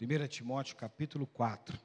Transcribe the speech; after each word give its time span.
1 0.00 0.28
Timóteo 0.28 0.76
capítulo 0.76 1.26
4. 1.26 1.78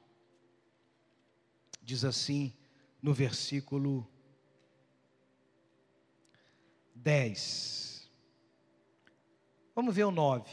Diz 1.82 2.04
assim 2.04 2.54
no 3.02 3.14
versículo 3.14 4.08
10. 6.94 8.10
Vamos 9.74 9.96
ver 9.96 10.04
o 10.04 10.12
9. 10.12 10.52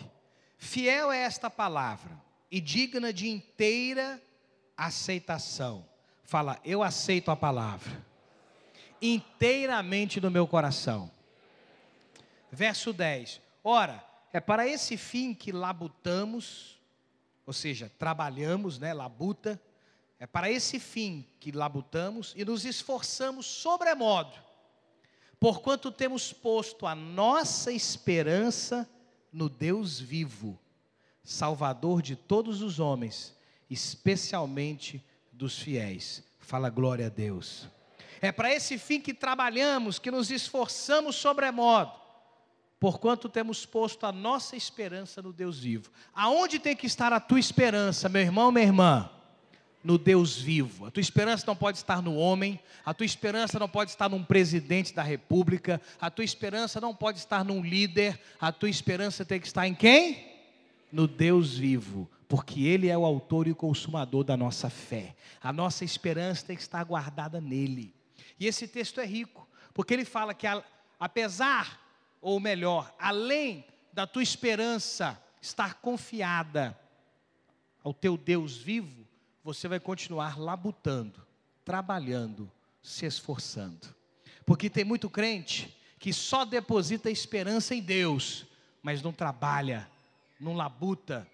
Fiel 0.56 1.10
é 1.10 1.18
esta 1.18 1.50
palavra 1.50 2.21
e 2.50 2.60
digna 2.60 3.12
de 3.12 3.29
inteira 3.29 4.22
aceitação. 4.77 5.86
Fala, 6.22 6.61
eu 6.64 6.82
aceito 6.82 7.30
a 7.30 7.36
palavra 7.36 8.06
inteiramente 9.00 10.20
no 10.20 10.30
meu 10.30 10.46
coração. 10.46 11.11
Verso 12.50 12.93
10. 12.93 13.40
Ora, 13.62 14.04
é 14.32 14.40
para 14.40 14.66
esse 14.66 14.96
fim 14.96 15.34
que 15.34 15.52
labutamos, 15.52 16.77
ou 17.49 17.53
seja, 17.55 17.91
trabalhamos, 17.99 18.79
né, 18.79 18.93
labuta, 18.93 19.59
é 20.20 20.27
para 20.27 20.51
esse 20.51 20.79
fim 20.79 21.25
que 21.41 21.51
labutamos 21.51 22.34
e 22.37 22.45
nos 22.45 22.66
esforçamos 22.66 23.47
sobremodo, 23.47 24.34
porquanto 25.41 25.91
temos 25.91 26.30
posto 26.30 26.87
a 26.87 26.95
nossa 26.95 27.73
esperança 27.73 28.87
no 29.33 29.48
Deus 29.48 29.98
vivo, 29.98 30.59
Salvador 31.25 32.03
de 32.03 32.16
todos 32.16 32.61
os 32.61 32.79
homens, 32.79 33.34
especialmente 33.70 35.03
dos 35.33 35.59
fiéis. 35.59 36.23
Fala 36.41 36.69
glória 36.69 37.06
a 37.06 37.09
Deus. 37.11 37.67
É 38.20 38.30
para 38.30 38.53
esse 38.53 38.77
fim 38.77 39.01
que 39.01 39.15
trabalhamos, 39.15 39.98
que 39.98 40.11
nos 40.11 40.30
esforçamos 40.30 41.17
sobremodo, 41.17 41.98
porquanto 42.80 43.28
temos 43.28 43.66
posto 43.66 44.06
a 44.06 44.12
nossa 44.12 44.56
esperança 44.56 45.20
no 45.20 45.32
Deus 45.32 45.59
vivo. 45.60 45.91
Aonde 46.14 46.59
tem 46.59 46.77
que 46.77 46.86
estar 46.86 47.12
a 47.12 47.20
tua 47.20 47.41
esperança, 47.41 48.09
meu 48.09 48.23
irmão, 48.23 48.52
minha 48.52 48.66
irmã? 48.66 49.10
No 49.82 49.96
Deus 49.96 50.38
vivo. 50.38 50.86
A 50.86 50.91
tua 50.91 51.00
esperança 51.00 51.44
não 51.47 51.56
pode 51.56 51.78
estar 51.78 52.03
no 52.03 52.14
homem, 52.16 52.61
a 52.84 52.92
tua 52.92 53.06
esperança 53.06 53.58
não 53.58 53.69
pode 53.69 53.91
estar 53.91 54.08
num 54.08 54.25
presidente 54.25 54.94
da 54.94 55.03
república, 55.03 55.80
a 56.00 56.11
tua 56.11 56.25
esperança 56.25 56.80
não 56.80 56.94
pode 56.94 57.19
estar 57.19 57.44
num 57.44 57.62
líder, 57.62 58.20
a 58.41 58.53
tua 58.53 58.69
esperança 58.69 59.25
tem 59.25 59.41
que 59.41 59.47
estar 59.47 59.66
em 59.66 59.75
quem? 59.75 60.27
No 60.91 61.06
Deus 61.06 61.56
vivo, 61.56 62.10
porque 62.28 62.62
Ele 62.62 62.88
é 62.88 62.98
o 62.98 63.05
autor 63.05 63.47
e 63.47 63.53
o 63.53 63.56
consumador 63.56 64.25
da 64.25 64.36
nossa 64.36 64.69
fé. 64.69 65.14
A 65.41 65.53
nossa 65.53 65.84
esperança 65.84 66.47
tem 66.47 66.56
que 66.56 66.62
estar 66.62 66.83
guardada 66.84 67.41
nele. 67.41 67.94
E 68.38 68.47
esse 68.47 68.69
texto 68.69 69.00
é 69.00 69.06
rico, 69.06 69.48
porque 69.75 69.94
ele 69.94 70.05
fala 70.05 70.33
que 70.34 70.47
apesar, 70.98 71.88
ou 72.20 72.41
melhor, 72.41 72.94
além 72.98 73.64
da 73.92 74.06
tua 74.06 74.22
esperança 74.22 75.20
estar 75.41 75.74
confiada 75.74 76.78
ao 77.83 77.94
teu 77.94 78.16
Deus 78.16 78.56
vivo, 78.56 79.06
você 79.42 79.69
vai 79.69 79.80
continuar 79.80 80.38
labutando, 80.38 81.25
trabalhando, 81.64 82.50
se 82.83 83.06
esforçando. 83.06 83.94
Porque 84.44 84.69
tem 84.69 84.84
muito 84.84 85.08
crente 85.08 85.77
que 85.98 86.12
só 86.12 86.44
deposita 86.44 87.10
esperança 87.10 87.75
em 87.75 87.83
Deus, 87.83 88.47
mas 88.82 89.03
não 89.03 89.12
trabalha, 89.12 89.88
não 90.38 90.55
labuta, 90.55 91.27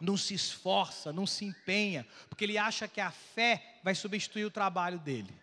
não 0.00 0.16
se 0.16 0.34
esforça, 0.34 1.12
não 1.12 1.26
se 1.26 1.44
empenha, 1.44 2.06
porque 2.28 2.44
ele 2.44 2.58
acha 2.58 2.88
que 2.88 3.00
a 3.00 3.10
fé 3.10 3.78
vai 3.82 3.94
substituir 3.94 4.44
o 4.44 4.50
trabalho 4.50 4.98
dele. 4.98 5.34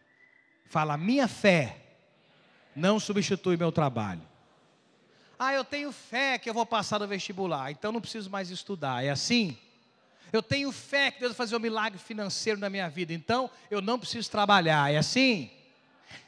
Fala, 0.68 0.98
minha 0.98 1.28
fé 1.28 1.78
não 2.76 3.00
substitui 3.00 3.58
meu 3.58 3.72
trabalho. 3.72 4.31
Ah, 5.44 5.56
eu 5.56 5.66
tenho 5.66 5.92
fé 5.92 6.38
que 6.38 6.48
eu 6.48 6.54
vou 6.54 6.68
passar 6.68 7.00
no 7.00 7.08
vestibular, 7.08 7.72
então 7.72 7.92
não 7.92 8.00
preciso 8.00 8.30
mais 8.30 8.52
estudar. 8.52 9.04
É 9.04 9.10
assim? 9.10 9.58
Eu 10.32 10.44
tenho 10.44 10.72
fé 10.72 11.10
que 11.10 11.20
Deus 11.20 11.32
vai 11.32 11.38
fazer 11.38 11.56
um 11.56 11.60
milagre 11.60 11.98
financeiro 11.98 12.60
na 12.60 12.70
minha 12.70 12.88
vida, 12.88 13.12
então 13.12 13.50
eu 13.72 13.82
não 13.82 13.98
preciso 13.98 14.30
trabalhar. 14.30 14.94
É 14.94 14.98
assim? 14.98 15.50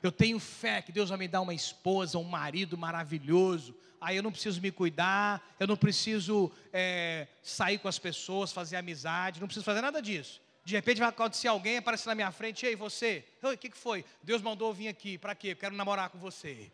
Eu 0.02 0.12
tenho 0.12 0.40
fé 0.40 0.82
que 0.82 0.92
Deus 0.92 1.10
vai 1.10 1.20
me 1.20 1.28
dar 1.28 1.42
uma 1.42 1.54
esposa, 1.54 2.18
um 2.18 2.24
marido 2.24 2.76
maravilhoso. 2.76 3.76
Aí 4.02 4.18
eu 4.18 4.24
não 4.24 4.32
preciso 4.32 4.60
me 4.60 4.72
cuidar, 4.72 5.48
eu 5.60 5.68
não 5.68 5.78
preciso 5.78 6.52
é, 6.74 7.28
sair 7.44 7.78
com 7.78 7.88
as 7.88 8.00
pessoas, 8.00 8.52
fazer 8.52 8.78
amizade, 8.78 9.40
não 9.40 9.48
preciso 9.48 9.64
fazer 9.64 9.82
nada 9.82 10.02
disso. 10.02 10.42
De 10.66 10.74
repente 10.74 10.98
vai 10.98 11.10
acontecer 11.10 11.50
alguém, 11.50 11.78
aparece 11.78 12.08
na 12.08 12.16
minha 12.16 12.32
frente, 12.32 12.66
ei, 12.66 12.76
você, 12.76 13.24
o 13.44 13.56
que, 13.56 13.70
que 13.70 13.78
foi? 13.78 14.04
Deus 14.24 14.42
mandou 14.42 14.70
eu 14.70 14.74
vir 14.74 14.88
aqui, 14.88 15.20
para 15.20 15.36
quê? 15.36 15.50
Eu 15.50 15.56
quero 15.56 15.76
namorar 15.76 16.10
com 16.10 16.18
você. 16.18 16.72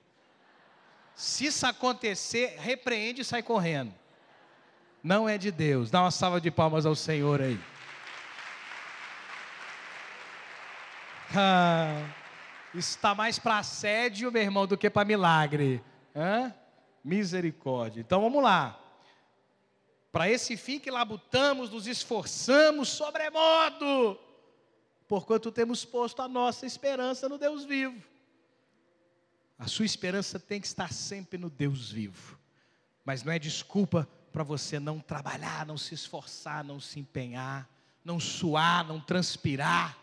Se 1.20 1.48
isso 1.48 1.68
acontecer, 1.68 2.56
repreende 2.60 3.24
e 3.24 3.26
sai 3.26 3.44
correndo. 3.44 3.94
Não 5.04 5.28
é 5.28 5.38
de 5.38 5.52
Deus. 5.52 5.92
Dá 5.92 6.02
uma 6.02 6.12
salva 6.12 6.40
de 6.40 6.50
palmas 6.50 6.86
ao 6.86 6.96
Senhor 6.96 7.42
aí. 7.42 7.60
Ah, 11.36 12.06
está 12.74 13.14
mais 13.14 13.38
para 13.38 13.58
assédio, 13.58 14.32
meu 14.32 14.42
irmão, 14.42 14.66
do 14.66 14.78
que 14.78 14.90
para 14.90 15.04
milagre. 15.04 15.84
Hã? 16.16 16.56
Misericórdia. 17.04 18.00
Então 18.00 18.22
vamos 18.22 18.42
lá. 18.42 18.80
Para 20.14 20.30
esse 20.30 20.56
fim 20.56 20.80
que 20.80 20.90
labutamos, 20.90 21.70
nos 21.70 21.86
esforçamos 21.86 22.88
sobremodo, 22.88 24.18
porquanto 25.06 25.52
temos 25.52 25.84
posto 25.84 26.22
a 26.22 26.30
nossa 26.30 26.66
esperança 26.66 27.28
no 27.28 27.38
Deus 27.38 27.66
vivo. 27.66 28.02
A 29.60 29.68
sua 29.68 29.86
esperança 29.86 30.40
tem 30.40 30.62
que 30.62 30.68
estar 30.68 30.94
sempre 30.94 31.38
no 31.38 31.50
Deus 31.50 31.92
vivo, 31.92 32.40
mas 33.04 33.24
não 33.24 33.34
é 33.34 33.38
desculpa 33.38 34.08
para 34.32 34.42
você 34.42 34.80
não 34.80 35.02
trabalhar, 35.02 35.66
não 35.66 35.78
se 35.78 35.94
esforçar, 35.94 36.64
não 36.64 36.80
se 36.80 36.98
empenhar, 36.98 37.70
não 38.04 38.22
suar, 38.22 38.88
não 38.88 39.02
transpirar. 39.02 39.98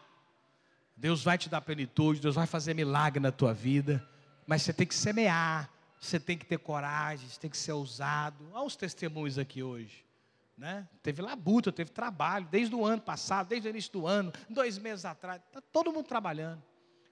Deus 0.95 1.25
vai 1.25 1.39
te 1.39 1.49
dar 1.49 1.63
plenitude, 1.63 2.21
Deus 2.21 2.35
vai 2.35 2.47
fazer 2.47 2.75
milagre 2.75 3.19
na 3.19 3.33
tua 3.33 3.55
vida, 3.55 4.07
mas 4.47 4.61
você 4.61 4.75
tem 4.75 4.87
que 4.87 4.95
semear, 4.95 5.71
você 5.99 6.21
tem 6.21 6.37
que 6.37 6.45
ter 6.45 6.59
coragem, 6.59 7.27
você 7.27 7.41
tem 7.41 7.49
que 7.49 7.57
ser 7.57 7.73
ousado. 7.73 8.47
Olha 8.53 8.67
os 8.67 8.77
testemunhos 8.77 9.39
aqui 9.39 9.63
hoje. 9.63 10.05
Né? 10.57 10.87
Teve 11.03 11.23
labuta, 11.23 11.73
teve 11.73 11.91
trabalho, 11.91 12.47
desde 12.51 12.75
o 12.75 12.85
ano 12.85 13.01
passado, 13.01 13.49
desde 13.49 13.69
o 13.69 13.71
início 13.71 13.93
do 13.93 14.07
ano, 14.07 14.33
dois 14.51 14.77
meses 14.77 15.07
atrás, 15.07 15.41
está 15.47 15.63
todo 15.73 15.93
mundo 15.93 16.07
trabalhando. 16.07 16.63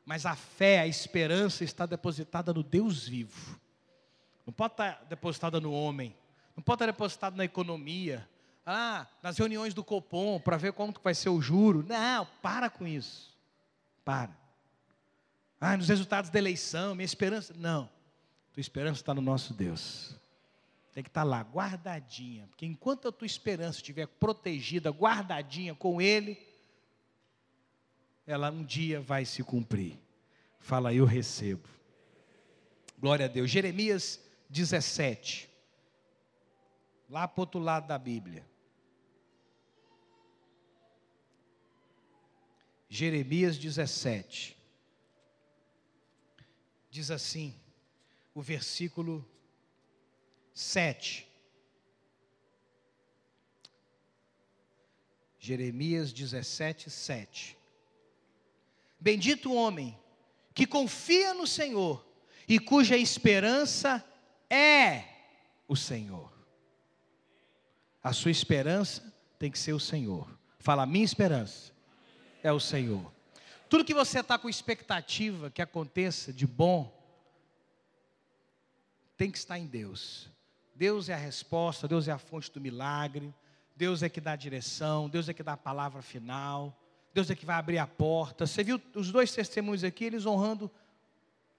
Mas 0.05 0.27
a 0.27 0.37
fé, 0.37 0.81
a 0.81 0.87
esperança 0.87 1.65
está 1.65 1.87
depositada 1.87 2.53
no 2.53 2.63
Deus 2.63 3.09
vivo. 3.09 3.59
Não 4.47 4.53
pode 4.53 4.75
estar 4.75 5.05
depositada 5.09 5.61
no 5.61 5.73
homem, 5.73 6.15
não 6.55 6.63
pode 6.63 6.77
estar 6.77 6.87
depositada 6.87 7.37
na 7.37 7.45
economia, 7.45 8.29
ah, 8.67 9.07
nas 9.23 9.39
reuniões 9.39 9.75
do 9.75 9.83
Copom, 9.83 10.39
para 10.41 10.57
ver 10.57 10.73
como 10.73 10.95
vai 11.03 11.15
ser 11.15 11.31
o 11.31 11.41
juro. 11.41 11.85
Não, 11.87 12.27
para 12.43 12.69
com 12.69 12.87
isso. 12.87 13.35
Para. 14.05 14.37
Ah, 15.61 15.77
nos 15.77 15.89
resultados 15.89 16.31
da 16.31 16.39
eleição, 16.39 16.95
minha 16.95 17.05
esperança. 17.05 17.55
Não. 17.57 17.89
Tua 18.53 18.61
esperança 18.61 19.01
está 19.01 19.15
no 19.15 19.23
nosso 19.23 19.55
Deus. 19.55 20.15
Tem 20.93 21.03
que 21.03 21.11
estar 21.11 21.25
lá, 21.25 21.41
guardadinha. 21.41 22.47
Porque 22.47 22.65
enquanto 22.65 23.09
a 23.09 23.13
tua 23.13 23.27
esperança 23.27 23.79
estiver 23.79 24.07
protegida, 24.07 24.91
guardadinha 24.91 25.75
com 25.75 26.01
Ele, 26.01 26.39
ela 28.27 28.51
um 28.51 28.65
dia 28.65 29.01
vai 29.01 29.25
se 29.25 29.43
cumprir. 29.43 29.99
Fala, 30.59 30.95
eu 30.95 31.05
recebo. 31.05 31.69
Glória 32.99 33.27
a 33.27 33.29
Deus. 33.29 33.51
Jeremias 33.51 34.21
17. 34.49 35.51
Lá 37.09 37.29
para 37.29 37.41
o 37.41 37.43
outro 37.43 37.61
lado 37.61 37.87
da 37.87 37.99
Bíblia. 37.99 38.47
Jeremias 42.89 43.59
17. 43.59 44.57
Diz 46.91 47.11
assim: 47.11 47.55
o 48.35 48.41
versículo 48.41 49.29
7. 50.55 51.29
Jeremias 55.39 56.13
17, 56.13 56.89
7. 56.89 57.59
Bendito 59.05 59.51
o 59.51 59.55
homem 59.55 59.95
que 60.55 60.67
confia 60.67 61.35
no 61.35 61.47
Senhor 61.47 62.03
e 62.49 62.59
cuja 62.59 62.97
esperança 62.97 64.03
é 64.49 65.05
o 65.69 65.77
Senhor. 65.77 66.33
A 68.03 68.15
sua 68.15 68.31
esperança 68.31 69.15
tem 69.39 69.51
que 69.51 69.59
ser 69.59 69.75
o 69.75 69.79
Senhor. 69.79 70.27
Fala, 70.59 70.87
minha 70.87 71.05
esperança 71.05 71.71
é 72.43 72.51
o 72.51 72.59
Senhor. 72.59 73.13
Tudo 73.69 73.85
que 73.85 73.93
você 73.93 74.21
está 74.21 74.39
com 74.39 74.49
expectativa 74.49 75.51
que 75.51 75.61
aconteça 75.61 76.33
de 76.33 76.47
bom, 76.47 76.91
tem 79.19 79.31
que 79.31 79.37
estar 79.37 79.59
em 79.59 79.67
Deus. 79.67 80.31
Deus 80.75 81.11
é 81.11 81.13
a 81.13 81.19
resposta, 81.19 81.87
Deus 81.87 82.09
é 82.09 82.13
a 82.13 82.19
fonte 82.19 82.51
do 82.51 82.59
milagre, 82.59 83.35
Deus 83.77 84.03
é 84.03 84.09
que 84.09 84.19
dá 84.19 84.33
a 84.33 84.37
direção, 84.37 85.11
Deus 85.11 85.29
é 85.29 85.35
que 85.35 85.43
dá 85.43 85.53
a 85.53 85.59
palavra 85.59 86.01
final, 86.01 86.75
Deus 87.15 87.31
é 87.31 87.37
que 87.37 87.47
vai 87.47 87.55
abrir 87.55 87.79
a 87.79 87.87
porta. 87.87 88.45
Você 88.45 88.65
viu 88.65 88.83
os 88.93 89.13
dois 89.13 89.33
testemunhos 89.33 89.85
aqui, 89.85 90.05
eles 90.05 90.27
honrando 90.27 90.69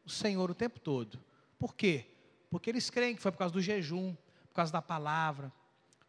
o 0.06 0.10
Senhor 0.10 0.52
o 0.52 0.54
tempo 0.54 0.82
todo. 0.82 1.18
Por 1.58 1.74
quê? 1.74 2.06
Porque 2.50 2.70
eles 2.70 2.90
creem 2.90 3.16
que 3.16 3.22
foi 3.22 3.32
por 3.32 3.38
causa 3.38 3.54
do 3.54 3.62
jejum, 3.62 4.14
por 4.50 4.54
causa 4.54 4.74
da 4.74 4.82
palavra, 4.82 5.52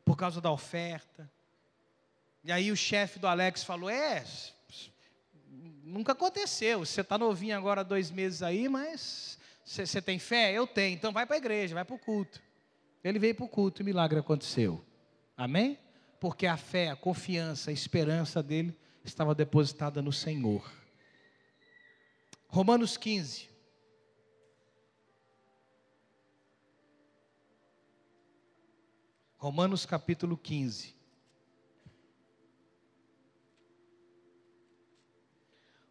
por 0.04 0.16
causa 0.16 0.40
da 0.40 0.50
oferta. 0.50 1.31
E 2.43 2.50
aí 2.50 2.72
o 2.72 2.76
chefe 2.76 3.20
do 3.20 3.28
Alex 3.28 3.62
falou: 3.62 3.88
É, 3.88 4.25
nunca 5.84 6.10
aconteceu. 6.10 6.81
Você 6.81 7.02
está 7.02 7.16
novinho 7.16 7.56
agora, 7.56 7.84
dois 7.84 8.10
meses 8.10 8.43
aí, 8.43 8.69
mas 8.69 9.38
você 9.64 10.02
tem 10.02 10.19
fé? 10.19 10.52
Eu 10.52 10.66
tenho. 10.66 10.94
Então 10.94 11.12
vai 11.12 11.25
para 11.25 11.37
a 11.37 11.38
igreja, 11.38 11.72
vai 11.72 11.84
para 11.84 11.94
o 11.94 11.98
culto. 12.00 12.43
Ele 13.04 13.20
veio 13.20 13.37
para 13.37 13.44
o 13.44 13.48
culto 13.48 13.81
e 13.81 13.84
o 13.84 13.87
milagre 13.87 14.19
aconteceu. 14.19 14.84
Amém? 15.37 15.78
Porque 16.19 16.48
a 16.48 16.56
fé, 16.56 16.90
a 16.90 16.96
confiança, 16.96 17.70
a 17.70 17.72
esperança 17.72 18.43
dele 18.43 18.76
estava 19.06 19.35
depositada 19.35 20.03
no 20.03 20.12
Senhor. 20.12 20.69
Romanos 22.49 22.97
15. 22.97 23.49
Romanos 29.38 29.87
capítulo 29.87 30.37
15. 30.37 30.94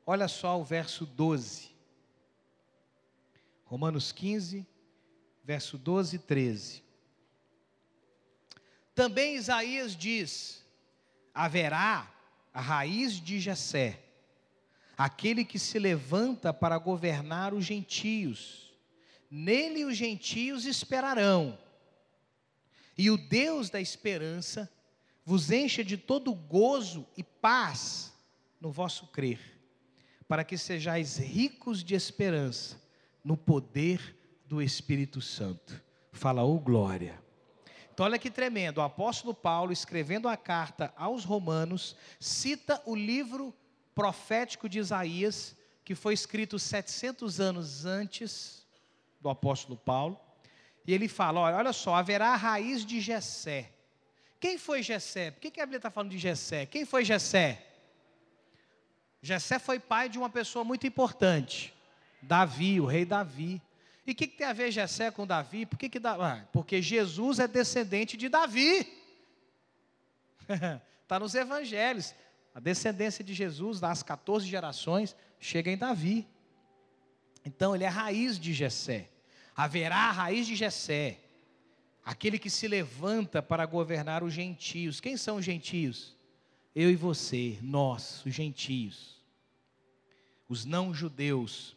Olha 0.06 0.28
só 0.28 0.60
o 0.60 0.64
verso 0.64 1.06
12. 1.06 1.74
Romanos 3.66 4.12
15, 4.12 4.68
verso 5.44 5.78
12 5.78 6.16
e 6.16 6.20
13. 6.20 6.84
Também 8.94 9.36
Isaías 9.36 9.96
diz: 9.96 10.64
haverá 11.34 12.15
a 12.56 12.62
raiz 12.62 13.20
de 13.20 13.38
Jessé, 13.38 14.02
aquele 14.98 15.44
que 15.44 15.60
se 15.60 15.78
levanta 15.78 16.54
para 16.54 16.78
governar 16.78 17.54
os 17.54 17.66
gentios. 17.66 18.74
Nele 19.30 19.84
os 19.84 19.98
gentios 19.98 20.66
esperarão. 20.66 21.60
E 22.98 23.12
o 23.12 23.18
Deus 23.18 23.70
da 23.70 23.82
esperança 23.82 24.72
vos 25.26 25.52
encha 25.52 25.84
de 25.84 25.98
todo 25.98 26.34
gozo 26.34 27.06
e 27.18 27.24
paz 27.24 28.14
no 28.62 28.72
vosso 28.72 29.08
crer, 29.08 29.40
para 30.26 30.46
que 30.46 30.58
sejais 30.58 31.18
ricos 31.18 31.84
de 31.84 31.94
esperança 31.94 32.82
no 33.22 33.36
poder 33.36 34.16
do 34.46 34.62
Espírito 34.62 35.20
Santo. 35.20 35.84
Fala, 36.14 36.46
ô 36.46 36.56
oh, 36.56 36.60
glória. 36.60 37.22
Então, 37.96 38.06
olha 38.06 38.20
que 38.20 38.30
tremendo. 38.30 38.80
O 38.80 38.82
apóstolo 38.82 39.34
Paulo, 39.34 39.72
escrevendo 39.72 40.28
a 40.28 40.36
carta 40.36 40.94
aos 40.98 41.24
Romanos, 41.24 41.96
cita 42.20 42.82
o 42.86 42.94
livro 42.94 43.56
profético 43.96 44.68
de 44.68 44.80
Isaías, 44.80 45.56
que 45.86 45.96
foi 45.96 46.14
escrito 46.14 46.60
700 46.60 47.40
anos 47.40 47.86
antes 47.86 48.68
do 49.22 49.30
apóstolo 49.30 49.78
Paulo. 49.78 50.20
E 50.86 50.94
ele 50.94 51.08
fala: 51.08 51.40
olha, 51.40 51.56
olha 51.56 51.72
só, 51.72 51.96
haverá 51.96 52.34
a 52.34 52.36
raiz 52.36 52.86
de 52.86 53.00
Jessé. 53.00 53.72
Quem 54.42 54.58
foi 54.58 54.84
Jessé? 54.84 55.32
Por 55.32 55.40
que, 55.40 55.62
a 55.62 55.66
Bíblia 55.66 55.78
está 55.78 55.90
falando 55.90 56.12
de 56.12 56.18
Jessé? 56.18 56.66
Quem 56.66 56.84
foi 56.84 57.06
Jessé? 57.06 57.66
Jessé 59.22 59.58
foi 59.58 59.80
pai 59.80 60.10
de 60.10 60.18
uma 60.18 60.30
pessoa 60.30 60.66
muito 60.66 60.86
importante, 60.86 61.74
Davi, 62.22 62.82
o 62.82 62.86
rei 62.86 63.06
Davi. 63.06 63.62
E 64.06 64.12
o 64.12 64.16
que, 64.16 64.28
que, 64.28 64.38
tem 64.38 64.46
a 64.46 64.54
ver 64.54 64.72
Jessé 64.72 65.10
com 65.10 65.26
Davi? 65.26 65.66
Por 65.66 65.80
que 65.80 65.90
que 65.90 66.00
ah, 66.06 66.46
porque 66.52 66.82
Jesus 66.82 67.40
é 67.40 67.48
descendente 67.48 68.16
de 68.16 68.30
Davi. 68.30 68.88
Está 71.02 71.18
nos 71.20 71.34
evangelhos. 71.34 72.14
A 72.54 72.60
descendência 72.60 73.24
de 73.24 73.34
Jesus, 73.34 73.80
das 73.80 74.04
14 74.04 74.48
gerações, 74.48 75.16
chega 75.40 75.72
em 75.72 75.78
Davi. 75.78 76.28
Então 77.44 77.76
ele 77.76 77.84
é 77.84 77.88
raiz 77.88 78.40
de 78.40 78.54
Jessé. 78.54 79.10
Haverá 79.56 79.96
a 79.96 80.12
raiz 80.12 80.46
de 80.46 80.56
Jessé, 80.56 81.20
aquele 82.04 82.38
que 82.38 82.50
se 82.50 82.68
levanta 82.68 83.42
para 83.42 83.66
governar 83.66 84.24
os 84.24 84.34
gentios. 84.34 85.00
Quem 85.00 85.18
são 85.18 85.38
os 85.38 85.46
gentios? 85.46 86.16
Eu 86.76 86.92
e 86.92 86.96
você, 86.96 87.58
nós, 87.62 88.24
os 88.26 88.34
gentios. 88.34 89.16
Os 90.48 90.66
não 90.66 90.94
judeus, 90.94 91.76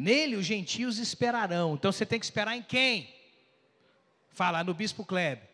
Nele 0.00 0.34
os 0.34 0.46
gentios 0.46 0.98
esperarão. 0.98 1.74
Então 1.74 1.92
você 1.92 2.06
tem 2.06 2.18
que 2.18 2.24
esperar 2.24 2.56
em 2.56 2.62
quem? 2.62 3.14
Fala 4.30 4.64
no 4.64 4.72
bispo 4.72 5.04
Kleber. 5.04 5.46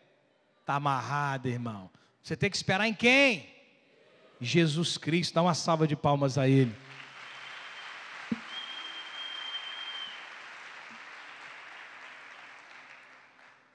Está 0.61 0.75
amarrado, 0.75 1.49
irmão. 1.49 1.91
Você 2.23 2.33
tem 2.37 2.49
que 2.49 2.55
esperar 2.55 2.87
em 2.87 2.93
quem? 2.93 3.45
Jesus 4.39 4.97
Cristo. 4.97 5.33
Dá 5.33 5.41
uma 5.41 5.53
salva 5.53 5.85
de 5.85 5.97
palmas 5.97 6.37
a 6.37 6.47
Ele. 6.47 6.73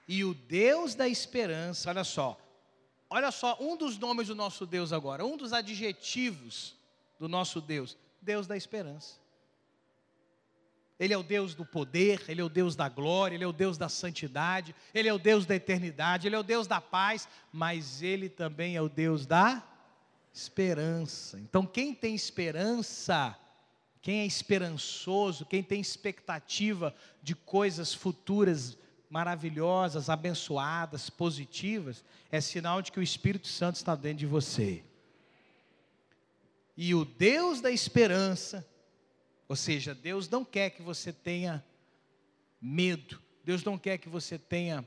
E 0.08 0.24
o 0.24 0.32
Deus 0.32 0.94
da 0.94 1.06
esperança, 1.06 1.90
olha 1.90 2.02
só, 2.02 2.40
olha 3.10 3.30
só, 3.30 3.58
um 3.60 3.76
dos 3.76 3.98
nomes 3.98 4.28
do 4.28 4.34
nosso 4.34 4.64
Deus 4.64 4.90
agora, 4.90 5.22
um 5.22 5.36
dos 5.36 5.52
adjetivos 5.52 6.74
do 7.18 7.28
nosso 7.28 7.60
Deus, 7.60 7.94
Deus 8.22 8.46
da 8.46 8.56
esperança. 8.56 9.21
Ele 11.02 11.12
é 11.12 11.18
o 11.18 11.22
Deus 11.24 11.52
do 11.52 11.66
poder, 11.66 12.22
Ele 12.28 12.40
é 12.40 12.44
o 12.44 12.48
Deus 12.48 12.76
da 12.76 12.88
glória, 12.88 13.34
Ele 13.34 13.42
é 13.42 13.46
o 13.46 13.52
Deus 13.52 13.76
da 13.76 13.88
santidade, 13.88 14.72
Ele 14.94 15.08
é 15.08 15.12
o 15.12 15.18
Deus 15.18 15.44
da 15.44 15.56
eternidade, 15.56 16.28
Ele 16.28 16.36
é 16.36 16.38
o 16.38 16.44
Deus 16.44 16.68
da 16.68 16.80
paz, 16.80 17.28
mas 17.52 18.02
Ele 18.02 18.28
também 18.28 18.76
é 18.76 18.80
o 18.80 18.88
Deus 18.88 19.26
da 19.26 19.66
esperança. 20.32 21.40
Então, 21.40 21.66
quem 21.66 21.92
tem 21.92 22.14
esperança, 22.14 23.36
quem 24.00 24.20
é 24.20 24.26
esperançoso, 24.26 25.44
quem 25.44 25.60
tem 25.60 25.80
expectativa 25.80 26.94
de 27.20 27.34
coisas 27.34 27.92
futuras 27.92 28.78
maravilhosas, 29.10 30.08
abençoadas, 30.08 31.10
positivas, 31.10 32.04
é 32.30 32.40
sinal 32.40 32.80
de 32.80 32.92
que 32.92 33.00
o 33.00 33.02
Espírito 33.02 33.48
Santo 33.48 33.74
está 33.74 33.96
dentro 33.96 34.18
de 34.18 34.26
você. 34.26 34.84
E 36.76 36.94
o 36.94 37.04
Deus 37.04 37.60
da 37.60 37.72
esperança 37.72 38.64
ou 39.52 39.56
seja, 39.56 39.94
Deus 39.94 40.30
não 40.30 40.46
quer 40.46 40.70
que 40.70 40.80
você 40.80 41.12
tenha 41.12 41.62
medo, 42.58 43.20
Deus 43.44 43.62
não 43.62 43.76
quer 43.76 43.98
que 43.98 44.08
você 44.08 44.38
tenha 44.38 44.82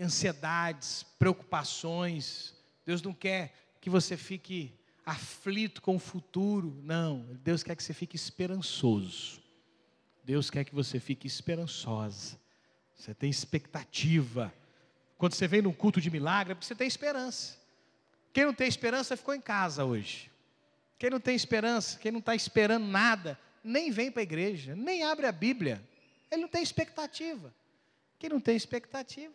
ansiedades, 0.00 1.02
preocupações, 1.18 2.54
Deus 2.86 3.02
não 3.02 3.12
quer 3.12 3.52
que 3.78 3.90
você 3.90 4.16
fique 4.16 4.72
aflito 5.04 5.82
com 5.82 5.96
o 5.96 5.98
futuro, 5.98 6.80
não, 6.82 7.18
Deus 7.44 7.62
quer 7.62 7.76
que 7.76 7.82
você 7.82 7.92
fique 7.92 8.16
esperançoso, 8.16 9.42
Deus 10.24 10.48
quer 10.48 10.64
que 10.64 10.74
você 10.74 10.98
fique 10.98 11.26
esperançosa, 11.26 12.40
você 12.96 13.12
tem 13.12 13.28
expectativa, 13.28 14.50
quando 15.18 15.34
você 15.34 15.46
vem 15.46 15.60
num 15.60 15.74
culto 15.74 16.00
de 16.00 16.10
milagre, 16.10 16.52
é 16.52 16.54
porque 16.54 16.66
você 16.66 16.74
tem 16.74 16.88
esperança, 16.88 17.58
quem 18.32 18.46
não 18.46 18.54
tem 18.54 18.66
esperança 18.66 19.18
ficou 19.18 19.34
em 19.34 19.40
casa 19.42 19.84
hoje, 19.84 20.30
quem 20.98 21.10
não 21.10 21.20
tem 21.20 21.36
esperança, 21.36 21.98
quem 21.98 22.10
não 22.10 22.20
está 22.20 22.34
esperando 22.34 22.86
nada, 22.86 23.38
nem 23.62 23.90
vem 23.90 24.10
para 24.10 24.22
a 24.22 24.22
igreja, 24.22 24.74
nem 24.74 25.02
abre 25.02 25.26
a 25.26 25.32
Bíblia. 25.32 25.82
Ele 26.30 26.42
não 26.42 26.48
tem 26.48 26.62
expectativa. 26.62 27.52
Quem 28.18 28.30
não 28.30 28.40
tem 28.40 28.56
expectativa? 28.56 29.34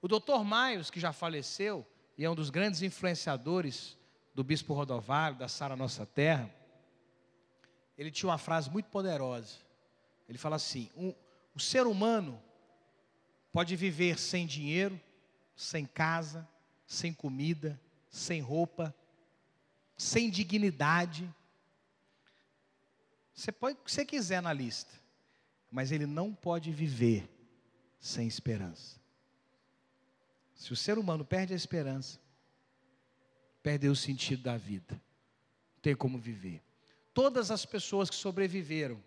O 0.00 0.08
doutor 0.08 0.44
Maios, 0.44 0.90
que 0.90 1.00
já 1.00 1.12
faleceu, 1.12 1.86
e 2.16 2.24
é 2.24 2.30
um 2.30 2.34
dos 2.34 2.50
grandes 2.50 2.82
influenciadores 2.82 3.96
do 4.34 4.44
Bispo 4.44 4.74
Rodovalho, 4.74 5.36
da 5.36 5.48
Sara 5.48 5.76
Nossa 5.76 6.06
Terra, 6.06 6.52
ele 7.96 8.10
tinha 8.10 8.30
uma 8.30 8.38
frase 8.38 8.70
muito 8.70 8.86
poderosa. 8.86 9.56
Ele 10.28 10.38
fala 10.38 10.56
assim: 10.56 10.88
um, 10.96 11.12
o 11.54 11.60
ser 11.60 11.86
humano 11.86 12.40
pode 13.52 13.74
viver 13.74 14.18
sem 14.18 14.46
dinheiro, 14.46 15.00
sem 15.56 15.84
casa, 15.84 16.48
sem 16.86 17.12
comida, 17.12 17.80
sem 18.08 18.40
roupa, 18.40 18.94
sem 19.96 20.30
dignidade, 20.30 21.28
você 23.38 23.52
põe 23.52 23.72
o 23.72 23.76
que 23.76 23.92
você 23.92 24.04
quiser 24.04 24.42
na 24.42 24.52
lista, 24.52 24.92
mas 25.70 25.92
ele 25.92 26.06
não 26.06 26.34
pode 26.34 26.72
viver 26.72 27.30
sem 28.00 28.26
esperança. 28.26 28.98
Se 30.56 30.72
o 30.72 30.76
ser 30.76 30.98
humano 30.98 31.24
perde 31.24 31.52
a 31.52 31.56
esperança, 31.56 32.18
perdeu 33.62 33.92
o 33.92 33.96
sentido 33.96 34.42
da 34.42 34.56
vida, 34.56 35.00
não 35.74 35.80
tem 35.80 35.94
como 35.94 36.18
viver. 36.18 36.60
Todas 37.14 37.52
as 37.52 37.64
pessoas 37.64 38.10
que 38.10 38.16
sobreviveram 38.16 39.00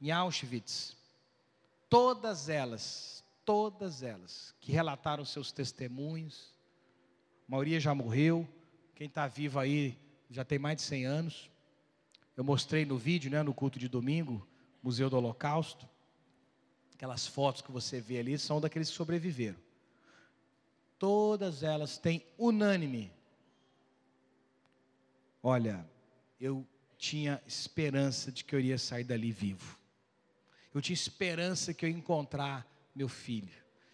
em 0.00 0.10
Auschwitz, 0.10 0.96
todas 1.88 2.48
elas, 2.48 3.22
todas 3.44 4.02
elas 4.02 4.52
que 4.58 4.72
relataram 4.72 5.24
seus 5.24 5.52
testemunhos, 5.52 6.52
a 7.46 7.52
maioria 7.52 7.78
já 7.78 7.94
morreu, 7.94 8.48
quem 8.96 9.06
está 9.06 9.28
vivo 9.28 9.60
aí 9.60 9.96
já 10.28 10.44
tem 10.44 10.58
mais 10.58 10.78
de 10.78 10.82
100 10.82 11.04
anos. 11.06 11.53
Eu 12.36 12.44
mostrei 12.44 12.84
no 12.84 12.98
vídeo, 12.98 13.30
né, 13.30 13.42
no 13.42 13.54
culto 13.54 13.78
de 13.78 13.88
domingo, 13.88 14.46
Museu 14.82 15.08
do 15.08 15.16
Holocausto. 15.16 15.88
Aquelas 16.94 17.26
fotos 17.26 17.62
que 17.62 17.72
você 17.72 18.00
vê 18.00 18.18
ali 18.18 18.38
são 18.38 18.60
daqueles 18.60 18.90
que 18.90 18.96
sobreviveram. 18.96 19.58
Todas 20.98 21.62
elas 21.62 21.98
têm 21.98 22.24
unânime. 22.38 23.12
Olha, 25.42 25.86
eu 26.40 26.66
tinha 26.96 27.42
esperança 27.46 28.32
de 28.32 28.44
que 28.44 28.54
eu 28.54 28.60
iria 28.60 28.78
sair 28.78 29.04
dali 29.04 29.30
vivo. 29.30 29.78
Eu 30.72 30.80
tinha 30.80 30.94
esperança 30.94 31.74
que 31.74 31.84
eu 31.84 31.88
ia 31.90 31.96
encontrar 31.96 32.66
meu 32.94 33.08
filho. 33.08 33.52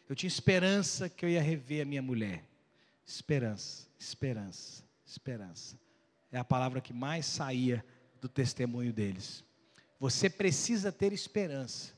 Eu 0.08 0.14
tinha 0.16 0.28
esperança 0.28 1.08
que 1.08 1.24
eu 1.24 1.28
ia 1.28 1.42
rever 1.42 1.82
a 1.82 1.84
minha 1.84 2.02
mulher. 2.02 2.44
Esperança, 3.04 3.88
esperança, 3.98 4.84
esperança. 5.04 5.78
É 6.30 6.38
a 6.38 6.44
palavra 6.44 6.80
que 6.80 6.92
mais 6.92 7.26
saía 7.26 7.84
do 8.20 8.28
testemunho 8.28 8.92
deles. 8.92 9.44
Você 9.98 10.28
precisa 10.30 10.90
ter 10.90 11.12
esperança 11.12 11.92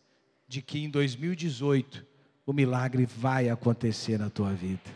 de 0.49 0.61
que 0.61 0.79
em 0.79 0.91
2018 0.91 2.05
o 2.45 2.53
milagre 2.53 3.07
vai 3.07 3.49
acontecer 3.49 4.19
na 4.19 4.29
tua 4.29 4.53
vida. 4.53 4.91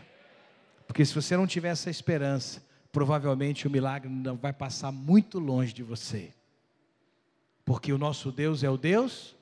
Porque 0.85 1.05
se 1.05 1.13
você 1.13 1.35
não 1.35 1.47
tiver 1.47 1.69
essa 1.69 1.89
esperança, 1.89 2.63
provavelmente 2.91 3.67
o 3.67 3.69
milagre 3.69 4.09
não 4.09 4.35
vai 4.35 4.53
passar 4.53 4.91
muito 4.91 5.39
longe 5.39 5.73
de 5.73 5.83
você. 5.83 6.33
Porque 7.65 7.91
o 7.91 7.97
nosso 7.97 8.31
Deus 8.31 8.63
é 8.63 8.69
o 8.69 8.77
Deus 8.77 9.35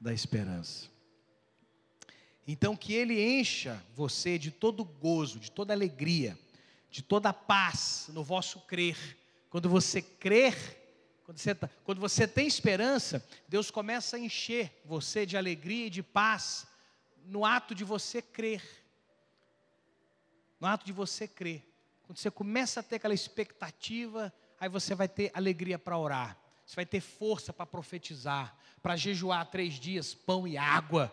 da 0.00 0.12
esperança. 0.12 0.88
Então, 2.46 2.76
que 2.76 2.92
Ele 2.92 3.22
encha 3.22 3.82
você 3.94 4.38
de 4.38 4.50
todo 4.50 4.84
gozo, 4.84 5.38
de 5.38 5.50
toda 5.50 5.72
alegria, 5.72 6.38
de 6.90 7.02
toda 7.02 7.32
paz 7.32 8.10
no 8.12 8.22
vosso 8.22 8.60
crer. 8.60 9.16
Quando 9.48 9.68
você 9.68 10.02
crer, 10.02 10.83
quando 11.24 11.38
você, 11.38 11.54
tá, 11.54 11.68
quando 11.84 12.00
você 12.00 12.28
tem 12.28 12.46
esperança, 12.46 13.26
Deus 13.48 13.70
começa 13.70 14.16
a 14.16 14.20
encher 14.20 14.80
você 14.84 15.24
de 15.24 15.36
alegria 15.36 15.86
e 15.86 15.90
de 15.90 16.02
paz 16.02 16.66
no 17.24 17.44
ato 17.44 17.74
de 17.74 17.82
você 17.82 18.20
crer. 18.20 18.62
No 20.60 20.66
ato 20.66 20.84
de 20.84 20.92
você 20.92 21.26
crer. 21.26 21.66
Quando 22.02 22.18
você 22.18 22.30
começa 22.30 22.80
a 22.80 22.82
ter 22.82 22.96
aquela 22.96 23.14
expectativa, 23.14 24.32
aí 24.60 24.68
você 24.68 24.94
vai 24.94 25.08
ter 25.08 25.30
alegria 25.34 25.78
para 25.78 25.98
orar, 25.98 26.38
você 26.64 26.76
vai 26.76 26.86
ter 26.86 27.00
força 27.00 27.52
para 27.52 27.64
profetizar, 27.64 28.56
para 28.82 28.94
jejuar 28.94 29.50
três 29.50 29.74
dias, 29.74 30.14
pão 30.14 30.46
e 30.46 30.58
água 30.58 31.10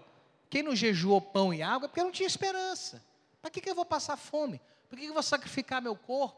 quem 0.52 0.62
não 0.62 0.76
jejuou 0.76 1.22
pão 1.22 1.54
e 1.54 1.62
água 1.62 1.86
é 1.86 1.88
porque 1.88 2.04
não 2.04 2.12
tinha 2.12 2.28
esperança. 2.28 3.02
Para 3.42 3.50
que, 3.50 3.62
que 3.62 3.70
eu 3.70 3.74
vou 3.74 3.86
passar 3.86 4.18
fome? 4.18 4.60
Por 4.90 4.98
que, 4.98 5.06
que 5.06 5.10
eu 5.10 5.14
vou 5.14 5.24
sacrificar 5.24 5.82
meu 5.82 5.96
corpo? 5.96 6.38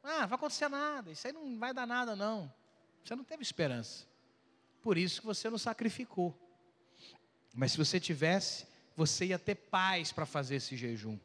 Ah, 0.00 0.26
vai 0.26 0.36
acontecer 0.36 0.68
nada, 0.68 1.10
isso 1.10 1.26
aí 1.26 1.32
não 1.32 1.58
vai 1.58 1.74
dar 1.74 1.88
nada, 1.88 2.14
não. 2.14 2.50
Você 3.06 3.14
não 3.14 3.22
teve 3.22 3.40
esperança. 3.40 4.04
Por 4.82 4.98
isso 4.98 5.20
que 5.20 5.26
você 5.26 5.48
não 5.48 5.58
sacrificou. 5.58 6.36
Mas 7.54 7.70
se 7.70 7.78
você 7.78 8.00
tivesse, 8.00 8.66
você 8.96 9.26
ia 9.26 9.38
ter 9.38 9.54
paz 9.54 10.10
para 10.10 10.26
fazer 10.26 10.56
esse 10.56 10.76
jejum. 10.76 11.16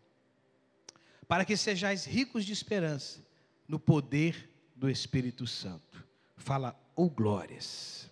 Para 1.27 1.43
que 1.43 1.57
sejais 1.57 2.05
ricos 2.05 2.45
de 2.45 2.53
esperança 2.53 3.25
no 3.67 3.79
poder 3.79 4.47
do 4.75 4.91
Espírito 4.91 5.47
Santo. 5.47 6.07
Fala, 6.37 6.79
ou 6.95 7.07
oh, 7.07 7.09
glórias. 7.09 8.07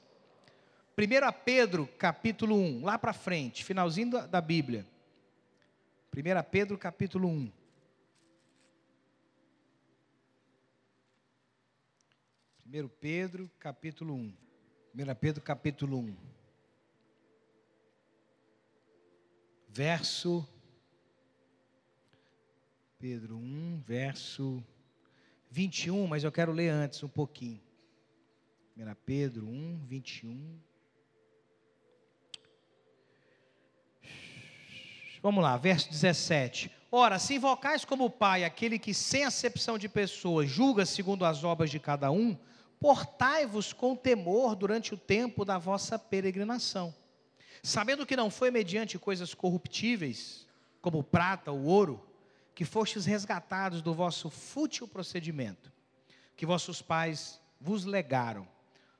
1 0.97 1.31
Pedro, 1.45 1.87
capítulo 1.99 2.55
1, 2.55 2.83
lá 2.83 2.97
para 2.97 3.13
frente, 3.13 3.63
finalzinho 3.63 4.27
da, 4.27 4.41
Bíblia. 4.41 4.83
1 6.11 6.49
Pedro, 6.49 6.75
capítulo 6.75 7.27
1. 7.27 7.51
Primeiro 12.69 12.87
Pedro, 12.87 13.49
capítulo 13.59 14.13
1. 14.13 14.33
1 14.93 15.15
Pedro, 15.19 15.41
capítulo 15.41 15.97
1. 16.01 16.15
Verso 19.67 20.47
Pedro 22.99 23.37
1, 23.37 23.81
verso 23.87 24.63
21, 25.49 26.05
mas 26.05 26.23
eu 26.23 26.31
quero 26.31 26.51
ler 26.51 26.69
antes 26.69 27.01
um 27.01 27.07
pouquinho. 27.07 27.59
1 28.77 28.95
Pedro 29.03 29.47
1, 29.47 29.85
21. 29.87 30.59
Vamos 35.23 35.43
lá, 35.43 35.57
verso 35.57 35.89
17. 35.89 36.71
Ora, 36.91 37.17
se 37.17 37.33
invocais 37.33 37.83
como 37.83 38.11
Pai 38.11 38.43
aquele 38.43 38.77
que, 38.77 38.93
sem 38.93 39.25
acepção 39.25 39.75
de 39.75 39.89
pessoas, 39.89 40.47
julga 40.47 40.85
segundo 40.85 41.25
as 41.25 41.43
obras 41.43 41.71
de 41.71 41.79
cada 41.79 42.11
um, 42.11 42.37
portai-vos 42.79 43.73
com 43.73 43.95
temor 43.95 44.55
durante 44.55 44.93
o 44.93 44.97
tempo 44.97 45.43
da 45.43 45.57
vossa 45.57 45.99
peregrinação, 45.99 46.93
sabendo 47.61 48.05
que 48.05 48.15
não 48.15 48.29
foi 48.29 48.49
mediante 48.49 48.97
coisas 48.97 49.33
corruptíveis, 49.33 50.47
como 50.81 51.03
prata 51.03 51.51
ou 51.51 51.63
ouro, 51.63 52.07
que 52.55 52.63
fostes 52.63 53.05
resgatados 53.05 53.81
do 53.81 53.93
vosso 53.93 54.29
fútil 54.29 54.87
procedimento, 54.87 55.71
que 56.35 56.45
vossos 56.45 56.81
pais 56.81 57.39
vos 57.59 57.85
legaram, 57.85 58.47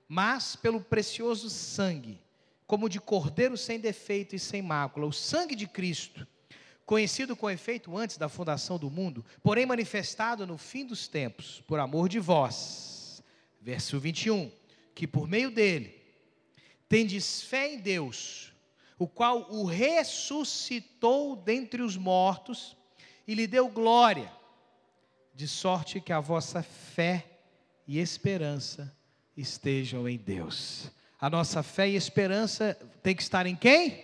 mas 0.07 0.55
pelo 0.55 0.81
precioso 0.81 1.49
sangue 1.49 2.21
como 2.69 2.87
de 2.87 2.99
cordeiro 2.99 3.57
sem 3.57 3.79
defeito 3.79 4.35
e 4.35 4.39
sem 4.39 4.61
mácula, 4.61 5.07
o 5.07 5.11
sangue 5.11 5.55
de 5.55 5.65
Cristo, 5.65 6.27
conhecido 6.85 7.35
com 7.35 7.49
efeito 7.49 7.97
antes 7.97 8.15
da 8.15 8.29
fundação 8.29 8.77
do 8.77 8.91
mundo, 8.91 9.25
porém 9.41 9.65
manifestado 9.65 10.45
no 10.45 10.55
fim 10.55 10.85
dos 10.85 11.07
tempos, 11.07 11.63
por 11.67 11.79
amor 11.79 12.07
de 12.07 12.19
vós. 12.19 12.98
Verso 13.61 13.99
21, 13.99 14.51
que 14.95 15.05
por 15.05 15.27
meio 15.27 15.51
dele 15.51 15.99
tendes 16.87 17.41
fé 17.41 17.73
em 17.73 17.79
Deus, 17.79 18.51
o 18.97 19.07
qual 19.07 19.51
o 19.51 19.63
ressuscitou 19.65 21.35
dentre 21.35 21.81
os 21.81 21.95
mortos 21.95 22.75
e 23.27 23.35
lhe 23.35 23.45
deu 23.45 23.69
glória, 23.69 24.31
de 25.35 25.47
sorte 25.47 26.01
que 26.01 26.11
a 26.11 26.19
vossa 26.19 26.63
fé 26.63 27.25
e 27.87 27.99
esperança 27.99 28.95
estejam 29.37 30.07
em 30.07 30.17
Deus. 30.17 30.91
A 31.19 31.29
nossa 31.29 31.61
fé 31.61 31.87
e 31.87 31.95
esperança 31.95 32.77
tem 33.03 33.15
que 33.15 33.21
estar 33.21 33.45
em 33.45 33.55
quem? 33.55 34.03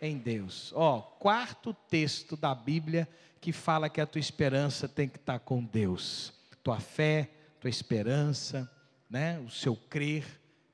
Em 0.00 0.16
Deus. 0.16 0.72
Ó, 0.74 1.00
quarto 1.00 1.74
texto 1.88 2.36
da 2.36 2.54
Bíblia 2.54 3.08
que 3.40 3.52
fala 3.52 3.88
que 3.88 4.00
a 4.00 4.06
tua 4.06 4.20
esperança 4.20 4.88
tem 4.88 5.08
que 5.08 5.18
estar 5.18 5.38
com 5.38 5.62
Deus. 5.62 6.32
Tua 6.62 6.80
fé, 6.80 7.30
tua 7.60 7.70
esperança, 7.70 8.70
né, 9.08 9.38
o 9.40 9.50
seu 9.50 9.76
crer 9.76 10.24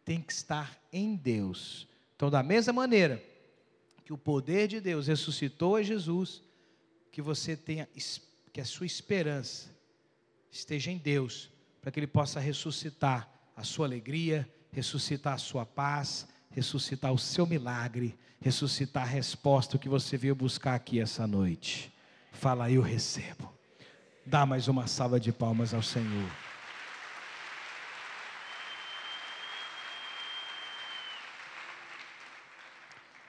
tem 0.04 0.20
que 0.20 0.32
estar 0.32 0.78
em 0.92 1.14
Deus. 1.14 1.88
Então, 2.16 2.30
da 2.30 2.42
mesma 2.42 2.72
maneira 2.72 3.22
que 4.04 4.12
o 4.12 4.18
poder 4.18 4.68
de 4.68 4.80
Deus 4.80 5.06
ressuscitou 5.06 5.76
a 5.76 5.82
Jesus, 5.82 6.42
que 7.10 7.22
você 7.22 7.56
tenha 7.56 7.88
que 8.52 8.60
a 8.60 8.64
sua 8.64 8.86
esperança 8.86 9.70
esteja 10.50 10.90
em 10.90 10.98
Deus, 10.98 11.50
para 11.80 11.90
que 11.90 11.98
ele 11.98 12.06
possa 12.06 12.38
ressuscitar 12.38 13.28
a 13.56 13.64
sua 13.64 13.86
alegria, 13.86 14.48
ressuscitar 14.70 15.34
a 15.34 15.38
sua 15.38 15.64
paz, 15.64 16.26
ressuscitar 16.50 17.12
o 17.12 17.18
seu 17.18 17.46
milagre, 17.46 18.14
ressuscitar 18.40 19.04
a 19.04 19.06
resposta 19.06 19.78
que 19.78 19.88
você 19.88 20.16
veio 20.16 20.34
buscar 20.34 20.74
aqui 20.74 21.00
essa 21.00 21.26
noite. 21.26 21.92
Fala, 22.32 22.70
eu 22.70 22.82
recebo. 22.82 23.52
Dá 24.24 24.44
mais 24.46 24.68
uma 24.68 24.86
salva 24.86 25.18
de 25.18 25.32
palmas 25.32 25.74
ao 25.74 25.82
Senhor. 25.82 26.41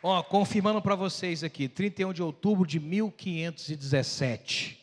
Ó, 0.04 0.22
confirmando 0.22 0.82
para 0.82 0.94
vocês 0.96 1.44
aqui, 1.44 1.68
31 1.70 2.14
de 2.14 2.22
outubro 2.22 2.68
de 2.68 2.80
1517. 2.80 4.78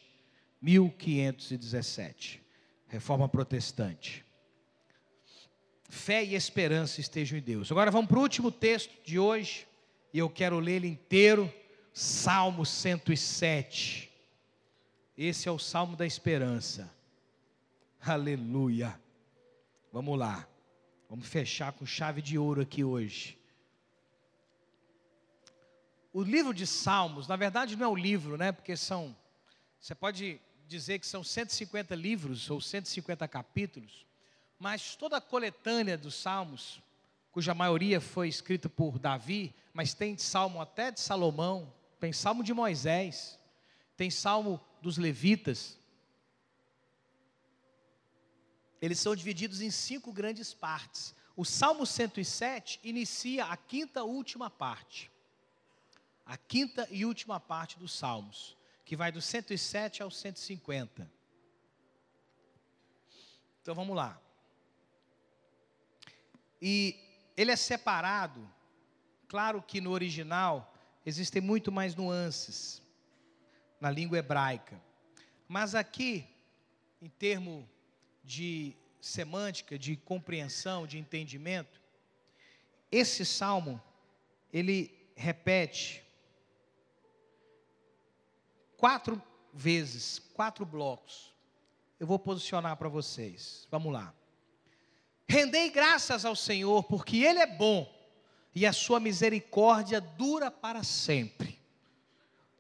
1517. 0.60 2.42
Reforma 2.88 3.28
protestante 3.28 4.24
fé 5.90 6.24
e 6.24 6.34
esperança 6.34 7.00
estejam 7.00 7.38
em 7.38 7.42
Deus. 7.42 7.70
Agora 7.70 7.90
vamos 7.90 8.08
para 8.08 8.18
o 8.18 8.22
último 8.22 8.50
texto 8.50 8.92
de 9.04 9.18
hoje, 9.18 9.66
e 10.14 10.18
eu 10.18 10.30
quero 10.30 10.58
ler 10.58 10.76
ele 10.76 10.88
inteiro, 10.88 11.52
Salmo 11.92 12.64
107. 12.64 14.10
Esse 15.18 15.48
é 15.48 15.52
o 15.52 15.58
Salmo 15.58 15.96
da 15.96 16.06
esperança. 16.06 16.90
Aleluia. 18.00 18.98
Vamos 19.92 20.18
lá. 20.18 20.48
Vamos 21.08 21.26
fechar 21.26 21.72
com 21.72 21.84
chave 21.84 22.22
de 22.22 22.38
ouro 22.38 22.62
aqui 22.62 22.84
hoje. 22.84 23.36
O 26.12 26.22
livro 26.22 26.52
de 26.52 26.66
Salmos, 26.66 27.28
na 27.28 27.36
verdade 27.36 27.76
não 27.76 27.86
é 27.86 27.88
o 27.88 27.94
livro, 27.94 28.36
né? 28.36 28.50
Porque 28.52 28.76
são 28.76 29.16
você 29.80 29.94
pode 29.94 30.38
dizer 30.68 30.98
que 30.98 31.06
são 31.06 31.24
150 31.24 31.94
livros 31.94 32.50
ou 32.50 32.60
150 32.60 33.26
capítulos. 33.26 34.06
Mas 34.58 34.94
toda 34.94 35.16
a 35.16 35.20
coletânea 35.20 35.96
dos 35.96 36.14
salmos, 36.14 36.82
cuja 37.32 37.54
maioria 37.54 37.98
foi 37.98 38.28
escrita 38.28 38.68
por 38.68 38.98
Davi, 38.98 39.54
mas 39.72 39.94
tem 39.94 40.18
salmo 40.18 40.60
até 40.60 40.90
de 40.90 41.00
Salomão, 41.00 41.72
tem 41.98 42.12
salmo 42.12 42.44
de 42.44 42.52
Moisés, 42.52 43.38
tem 43.96 44.10
salmo 44.10 44.60
dos 44.82 44.98
levitas. 44.98 45.78
Eles 48.82 48.98
são 48.98 49.16
divididos 49.16 49.62
em 49.62 49.70
cinco 49.70 50.12
grandes 50.12 50.52
partes. 50.52 51.14
O 51.34 51.44
Salmo 51.44 51.86
107 51.86 52.80
inicia 52.82 53.46
a 53.46 53.56
quinta 53.56 54.04
última 54.04 54.50
parte. 54.50 55.10
A 56.24 56.36
quinta 56.36 56.86
e 56.90 57.04
última 57.04 57.40
parte 57.40 57.78
dos 57.78 57.92
Salmos, 57.92 58.56
que 58.84 58.96
vai 58.96 59.10
do 59.10 59.20
107 59.20 60.02
ao 60.02 60.10
150. 60.10 61.10
Então 63.62 63.74
vamos 63.74 63.96
lá. 63.96 64.20
E 66.60 66.98
ele 67.36 67.50
é 67.50 67.56
separado, 67.56 68.48
claro 69.28 69.62
que 69.62 69.80
no 69.80 69.90
original 69.90 70.74
existem 71.06 71.40
muito 71.40 71.72
mais 71.72 71.94
nuances 71.94 72.82
na 73.80 73.90
língua 73.90 74.18
hebraica, 74.18 74.80
Mas 75.48 75.74
aqui, 75.74 76.26
em 77.00 77.08
termo 77.08 77.68
de 78.22 78.76
semântica, 79.00 79.78
de 79.78 79.96
compreensão, 79.96 80.86
de 80.86 80.98
entendimento, 80.98 81.80
esse 82.92 83.24
salmo, 83.24 83.82
ele 84.52 85.10
repete 85.16 86.04
quatro 88.80 89.22
vezes, 89.52 90.18
quatro 90.32 90.64
blocos. 90.64 91.34
Eu 92.00 92.06
vou 92.06 92.18
posicionar 92.18 92.76
para 92.78 92.88
vocês. 92.88 93.68
Vamos 93.70 93.92
lá. 93.92 94.14
Rendei 95.28 95.68
graças 95.68 96.24
ao 96.24 96.34
Senhor, 96.34 96.82
porque 96.84 97.18
Ele 97.18 97.38
é 97.38 97.46
bom 97.46 97.88
e 98.54 98.66
a 98.66 98.72
sua 98.72 98.98
misericórdia 98.98 100.00
dura 100.00 100.50
para 100.50 100.82
sempre. 100.82 101.60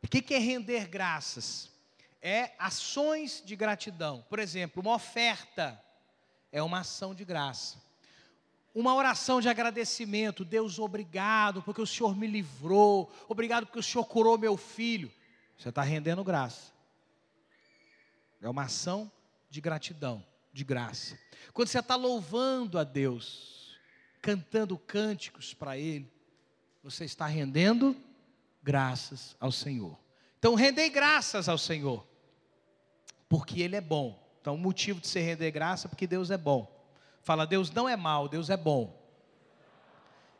O 0.02 0.06
que 0.06 0.34
é 0.34 0.38
render 0.38 0.86
graças? 0.88 1.70
É 2.20 2.52
ações 2.58 3.42
de 3.44 3.56
gratidão. 3.56 4.24
Por 4.28 4.38
exemplo, 4.38 4.82
uma 4.82 4.94
oferta 4.94 5.82
é 6.52 6.62
uma 6.62 6.80
ação 6.80 7.14
de 7.14 7.24
graça. 7.24 7.78
Uma 8.74 8.94
oração 8.94 9.40
de 9.40 9.48
agradecimento, 9.48 10.44
Deus, 10.44 10.78
obrigado 10.78 11.62
porque 11.62 11.80
o 11.80 11.86
Senhor 11.86 12.14
me 12.14 12.26
livrou, 12.26 13.10
obrigado 13.26 13.66
porque 13.66 13.80
o 13.80 13.82
Senhor 13.82 14.04
curou 14.04 14.38
meu 14.38 14.56
filho. 14.56 15.10
Você 15.60 15.68
está 15.68 15.82
rendendo 15.82 16.24
graça. 16.24 16.72
É 18.40 18.48
uma 18.48 18.62
ação 18.62 19.12
de 19.50 19.60
gratidão, 19.60 20.24
de 20.54 20.64
graça. 20.64 21.18
Quando 21.52 21.68
você 21.68 21.80
está 21.80 21.96
louvando 21.96 22.78
a 22.78 22.84
Deus, 22.84 23.78
cantando 24.22 24.78
cânticos 24.78 25.52
para 25.52 25.76
Ele, 25.76 26.10
você 26.82 27.04
está 27.04 27.26
rendendo 27.26 27.94
graças 28.62 29.36
ao 29.38 29.52
Senhor. 29.52 29.98
Então, 30.38 30.54
rendei 30.54 30.88
graças 30.88 31.46
ao 31.46 31.58
Senhor, 31.58 32.06
porque 33.28 33.60
Ele 33.60 33.76
é 33.76 33.82
bom. 33.82 34.18
Então, 34.40 34.54
o 34.54 34.58
motivo 34.58 34.98
de 34.98 35.08
se 35.08 35.20
render 35.20 35.50
graça 35.50 35.86
é 35.86 35.90
porque 35.90 36.06
Deus 36.06 36.30
é 36.30 36.38
bom. 36.38 36.74
Fala, 37.20 37.46
Deus 37.46 37.70
não 37.70 37.86
é 37.86 37.96
mal, 37.96 38.28
Deus 38.28 38.48
é 38.48 38.56
bom. 38.56 38.98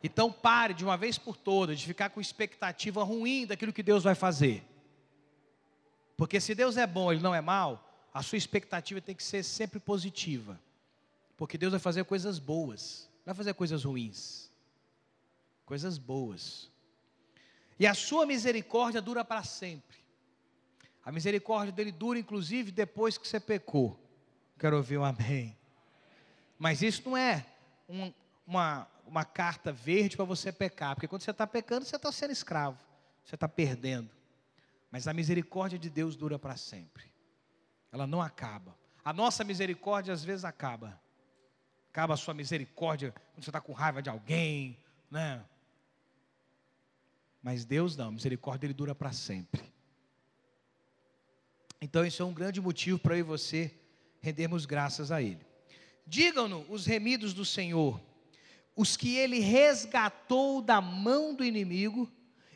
Então, 0.01 0.31
pare 0.31 0.73
de 0.73 0.83
uma 0.83 0.97
vez 0.97 1.19
por 1.19 1.37
todas 1.37 1.79
de 1.79 1.85
ficar 1.85 2.09
com 2.09 2.19
expectativa 2.19 3.03
ruim 3.03 3.45
daquilo 3.45 3.71
que 3.71 3.83
Deus 3.83 4.03
vai 4.03 4.15
fazer. 4.15 4.70
Porque 6.21 6.39
se 6.39 6.53
Deus 6.53 6.77
é 6.77 6.85
bom, 6.85 7.11
Ele 7.11 7.19
não 7.19 7.33
é 7.33 7.41
mal, 7.41 7.83
a 8.13 8.21
sua 8.21 8.37
expectativa 8.37 9.01
tem 9.01 9.15
que 9.15 9.23
ser 9.23 9.41
sempre 9.41 9.79
positiva. 9.79 10.61
Porque 11.35 11.57
Deus 11.57 11.71
vai 11.71 11.79
fazer 11.79 12.05
coisas 12.05 12.37
boas, 12.37 13.09
não 13.25 13.33
vai 13.33 13.35
fazer 13.37 13.55
coisas 13.55 13.85
ruins. 13.85 14.51
Coisas 15.65 15.97
boas. 15.97 16.69
E 17.79 17.87
a 17.87 17.95
sua 17.95 18.27
misericórdia 18.27 19.01
dura 19.01 19.25
para 19.25 19.43
sempre. 19.43 19.97
A 21.03 21.11
misericórdia 21.11 21.71
dele 21.71 21.91
dura, 21.91 22.19
inclusive, 22.19 22.69
depois 22.69 23.17
que 23.17 23.27
você 23.27 23.39
pecou. 23.39 23.99
Quero 24.59 24.77
ouvir 24.77 24.99
um 24.99 25.03
amém. 25.03 25.57
Mas 26.59 26.83
isso 26.83 27.01
não 27.03 27.17
é 27.17 27.47
um, 27.89 28.13
uma, 28.45 28.87
uma 29.07 29.25
carta 29.25 29.71
verde 29.71 30.15
para 30.15 30.25
você 30.25 30.51
pecar, 30.51 30.93
porque 30.93 31.07
quando 31.07 31.23
você 31.23 31.31
está 31.31 31.47
pecando, 31.47 31.83
você 31.83 31.95
está 31.95 32.11
sendo 32.11 32.29
escravo, 32.29 32.77
você 33.25 33.33
está 33.33 33.49
perdendo. 33.49 34.20
Mas 34.91 35.07
a 35.07 35.13
misericórdia 35.13 35.79
de 35.79 35.89
Deus 35.89 36.15
dura 36.15 36.37
para 36.37 36.57
sempre 36.57 37.11
ela 37.91 38.07
não 38.07 38.21
acaba. 38.21 38.77
A 39.03 39.11
nossa 39.11 39.43
misericórdia 39.43 40.13
às 40.13 40.23
vezes 40.23 40.45
acaba. 40.45 40.99
Acaba 41.89 42.13
a 42.13 42.17
sua 42.17 42.33
misericórdia 42.33 43.11
quando 43.11 43.43
você 43.43 43.49
está 43.49 43.59
com 43.59 43.73
raiva 43.73 44.01
de 44.01 44.09
alguém, 44.09 44.77
né? 45.09 45.43
Mas 47.43 47.65
Deus 47.65 47.97
não, 47.97 48.07
a 48.07 48.11
misericórdia 48.11 48.61
dele 48.61 48.73
dura 48.73 48.95
para 48.95 49.11
sempre. 49.11 49.61
Então, 51.81 52.05
isso 52.05 52.21
é 52.21 52.25
um 52.25 52.33
grande 52.33 52.61
motivo 52.61 52.99
para 52.99 53.15
eu 53.15 53.19
e 53.19 53.23
você 53.23 53.75
rendermos 54.21 54.65
graças 54.65 55.11
a 55.11 55.21
Ele. 55.21 55.43
Digam-no 56.05 56.63
os 56.69 56.85
remidos 56.85 57.33
do 57.33 57.43
Senhor, 57.43 57.99
os 58.75 58.95
que 58.95 59.17
Ele 59.17 59.39
resgatou 59.39 60.61
da 60.61 60.79
mão 60.79 61.33
do 61.33 61.43
inimigo 61.43 62.09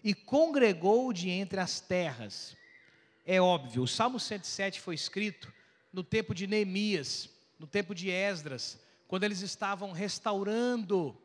e 0.06 0.14
congregou 0.14 1.12
de 1.12 1.32
entre 1.32 1.60
as 1.60 1.82
terras 1.82 2.56
é 3.26 3.42
óbvio. 3.42 3.82
O 3.82 3.88
Salmo 3.88 4.20
107 4.20 4.80
foi 4.80 4.94
escrito 4.94 5.52
no 5.92 6.04
tempo 6.04 6.36
de 6.36 6.46
Neemias, 6.46 7.28
no 7.58 7.66
tempo 7.66 7.96
de 7.96 8.12
Esdras, 8.12 8.80
quando 9.08 9.24
eles 9.24 9.42
estavam 9.42 9.92
restaurando 9.92 11.18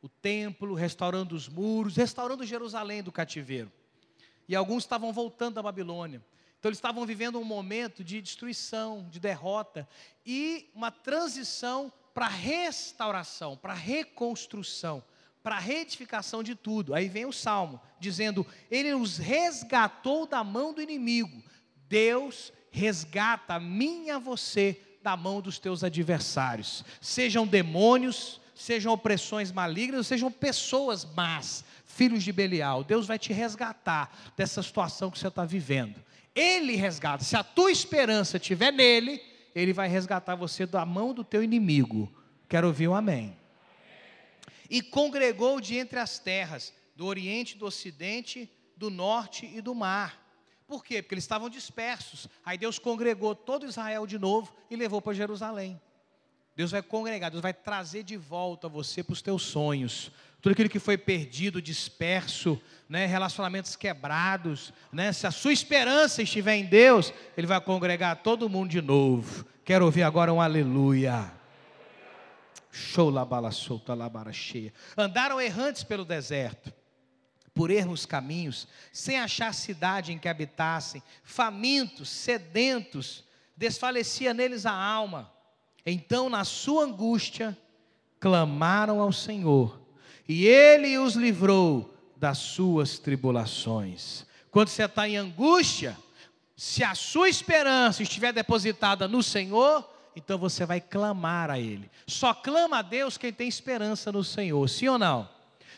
o 0.00 0.08
templo, 0.08 0.74
restaurando 0.74 1.34
os 1.34 1.48
muros, 1.48 1.96
restaurando 1.96 2.46
Jerusalém 2.46 3.02
do 3.02 3.10
cativeiro. 3.10 3.72
E 4.48 4.54
alguns 4.54 4.84
estavam 4.84 5.12
voltando 5.12 5.54
da 5.54 5.62
Babilônia. 5.62 6.24
Então 6.60 6.68
eles 6.68 6.78
estavam 6.78 7.04
vivendo 7.04 7.40
um 7.40 7.44
momento 7.44 8.04
de 8.04 8.22
destruição, 8.22 9.08
de 9.10 9.18
derrota 9.18 9.88
e 10.24 10.70
uma 10.76 10.92
transição 10.92 11.92
para 12.14 12.28
restauração, 12.28 13.56
para 13.56 13.74
reconstrução, 13.74 15.02
para 15.48 15.58
reedificação 15.58 16.42
de 16.42 16.54
tudo. 16.54 16.94
Aí 16.94 17.08
vem 17.08 17.24
o 17.24 17.32
salmo 17.32 17.80
dizendo: 17.98 18.46
Ele 18.70 18.92
os 18.92 19.16
resgatou 19.16 20.26
da 20.26 20.44
mão 20.44 20.74
do 20.74 20.82
inimigo, 20.82 21.42
Deus 21.88 22.52
resgata 22.70 23.54
a 23.54 23.58
mim 23.58 24.08
e 24.08 24.10
a 24.10 24.18
você 24.18 24.78
da 25.02 25.16
mão 25.16 25.40
dos 25.40 25.58
teus 25.58 25.82
adversários, 25.82 26.84
sejam 27.00 27.46
demônios, 27.46 28.42
sejam 28.54 28.92
opressões 28.92 29.50
malignas, 29.50 30.06
sejam 30.06 30.30
pessoas 30.30 31.06
más, 31.16 31.64
filhos 31.86 32.22
de 32.22 32.30
Belial. 32.30 32.84
Deus 32.84 33.06
vai 33.06 33.18
te 33.18 33.32
resgatar 33.32 34.14
dessa 34.36 34.62
situação 34.62 35.10
que 35.10 35.18
você 35.18 35.28
está 35.28 35.46
vivendo. 35.46 35.98
Ele 36.34 36.76
resgata. 36.76 37.24
Se 37.24 37.36
a 37.36 37.42
tua 37.42 37.72
esperança 37.72 38.36
estiver 38.36 38.70
nele, 38.70 39.18
ele 39.54 39.72
vai 39.72 39.88
resgatar 39.88 40.34
você 40.34 40.66
da 40.66 40.84
mão 40.84 41.14
do 41.14 41.24
teu 41.24 41.42
inimigo. 41.42 42.12
Quero 42.50 42.66
ouvir 42.66 42.86
um 42.88 42.94
amém. 42.94 43.34
E 44.68 44.82
congregou 44.82 45.60
de 45.60 45.76
entre 45.76 45.98
as 45.98 46.18
terras, 46.18 46.72
do 46.94 47.06
oriente, 47.06 47.56
do 47.56 47.66
ocidente, 47.66 48.50
do 48.76 48.90
norte 48.90 49.46
e 49.46 49.60
do 49.60 49.74
mar 49.74 50.28
por 50.68 50.84
quê? 50.84 51.00
Porque 51.00 51.14
eles 51.14 51.24
estavam 51.24 51.48
dispersos. 51.48 52.28
Aí 52.44 52.58
Deus 52.58 52.78
congregou 52.78 53.34
todo 53.34 53.64
Israel 53.64 54.06
de 54.06 54.18
novo 54.18 54.54
e 54.70 54.76
levou 54.76 55.00
para 55.00 55.14
Jerusalém. 55.14 55.80
Deus 56.54 56.70
vai 56.70 56.82
congregar, 56.82 57.30
Deus 57.30 57.42
vai 57.42 57.54
trazer 57.54 58.02
de 58.02 58.18
volta 58.18 58.68
você 58.68 59.02
para 59.02 59.14
os 59.14 59.22
teus 59.22 59.42
sonhos. 59.42 60.10
Tudo 60.42 60.52
aquilo 60.52 60.68
que 60.68 60.78
foi 60.78 60.98
perdido, 60.98 61.62
disperso, 61.62 62.60
né, 62.86 63.06
relacionamentos 63.06 63.76
quebrados, 63.76 64.72
né, 64.92 65.12
se 65.12 65.26
a 65.26 65.30
sua 65.30 65.52
esperança 65.52 66.22
estiver 66.22 66.56
em 66.56 66.66
Deus, 66.66 67.14
Ele 67.36 67.46
vai 67.46 67.60
congregar 67.60 68.16
todo 68.16 68.48
mundo 68.48 68.68
de 68.68 68.82
novo. 68.82 69.46
Quero 69.64 69.86
ouvir 69.86 70.02
agora 70.02 70.32
um 70.32 70.40
aleluia. 70.40 71.32
Cheia. 74.32 74.72
Andaram 74.96 75.40
errantes 75.40 75.82
pelo 75.82 76.04
deserto 76.04 76.72
por 77.58 77.72
erros 77.72 78.06
caminhos, 78.06 78.68
sem 78.92 79.18
achar 79.18 79.52
cidade 79.52 80.12
em 80.12 80.18
que 80.18 80.28
habitassem, 80.28 81.02
famintos, 81.24 82.08
sedentos, 82.08 83.24
desfalecia 83.56 84.32
neles 84.32 84.64
a 84.64 84.72
alma. 84.72 85.28
Então, 85.84 86.30
na 86.30 86.44
sua 86.44 86.84
angústia, 86.84 87.58
clamaram 88.20 89.00
ao 89.00 89.12
Senhor, 89.12 89.80
e 90.28 90.46
Ele 90.46 90.98
os 90.98 91.14
livrou 91.14 91.92
das 92.16 92.38
suas 92.38 92.96
tribulações. 92.98 94.24
Quando 94.52 94.68
você 94.68 94.84
está 94.84 95.08
em 95.08 95.16
angústia, 95.16 95.98
se 96.56 96.84
a 96.84 96.94
sua 96.94 97.28
esperança 97.28 98.04
estiver 98.04 98.32
depositada 98.32 99.08
no 99.08 99.20
Senhor, 99.20 99.88
então 100.18 100.36
você 100.36 100.66
vai 100.66 100.80
clamar 100.80 101.50
a 101.50 101.58
Ele. 101.58 101.90
Só 102.06 102.34
clama 102.34 102.78
a 102.78 102.82
Deus 102.82 103.16
quem 103.16 103.32
tem 103.32 103.48
esperança 103.48 104.10
no 104.10 104.24
Senhor, 104.24 104.68
sim 104.68 104.88
ou 104.88 104.98
não? 104.98 105.28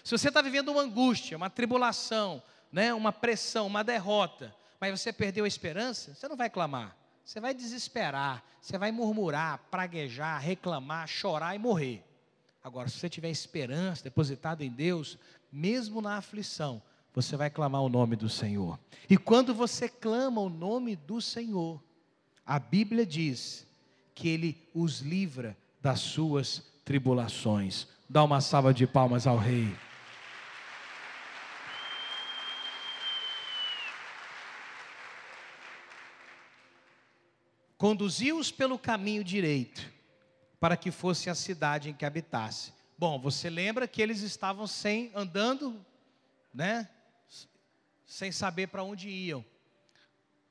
Se 0.03 0.16
você 0.16 0.29
está 0.29 0.40
vivendo 0.40 0.70
uma 0.70 0.81
angústia, 0.81 1.37
uma 1.37 1.50
tribulação, 1.50 2.42
né, 2.72 2.92
uma 2.94 3.12
pressão, 3.12 3.66
uma 3.66 3.85
derrota, 3.85 4.55
mas 4.81 4.98
você 4.98 5.12
perdeu 5.12 5.44
a 5.44 5.48
esperança, 5.48 6.14
você 6.14 6.26
não 6.26 6.37
vai 6.37 6.48
clamar. 6.48 6.96
Você 7.22 7.38
vai 7.38 7.55
desesperar, 7.55 8.42
você 8.61 8.79
vai 8.79 8.90
murmurar, 8.90 9.61
praguejar, 9.70 10.40
reclamar, 10.40 11.07
chorar 11.07 11.55
e 11.55 11.59
morrer. 11.59 12.03
Agora, 12.64 12.88
se 12.88 12.98
você 12.98 13.09
tiver 13.09 13.31
esperança 13.31 14.05
depositada 14.05 14.64
em 14.64 14.70
Deus, 14.70 15.18
mesmo 15.53 16.00
na 16.00 16.16
aflição, 16.16 16.83
você 17.14 17.37
vai 17.37 17.50
clamar 17.50 17.83
o 17.83 17.88
nome 17.88 18.16
do 18.16 18.29
Senhor. 18.29 18.79
E 19.09 19.16
quando 19.16 19.55
você 19.55 19.88
clama 19.88 20.40
o 20.40 20.48
nome 20.48 20.96
do 20.96 21.20
Senhor, 21.20 21.83
a 22.44 22.59
Bíblia 22.59 23.05
diz 23.05 23.66
que 24.20 24.28
Ele 24.28 24.68
os 24.74 25.00
livra 25.00 25.56
das 25.80 26.00
suas 26.00 26.62
tribulações. 26.85 27.87
Dá 28.09 28.22
uma 28.22 28.40
salva 28.40 28.74
de 28.74 28.87
palmas 28.87 29.26
ao 29.26 29.38
Rei. 29.38 29.72
conduziu-os 37.80 38.50
pelo 38.50 38.78
caminho 38.78 39.24
direito, 39.24 39.90
para 40.61 40.76
que 40.76 40.90
fosse 40.90 41.30
a 41.30 41.35
cidade 41.35 41.88
em 41.88 41.94
que 41.94 42.04
habitasse. 42.04 42.74
Bom, 42.98 43.18
você 43.18 43.48
lembra 43.48 43.88
que 43.88 44.02
eles 44.02 44.20
estavam 44.20 44.66
sem 44.66 45.11
andando, 45.14 45.83
né? 46.52 46.87
Sem 48.04 48.30
saber 48.30 48.66
para 48.66 48.83
onde 48.83 49.09
iam. 49.09 49.42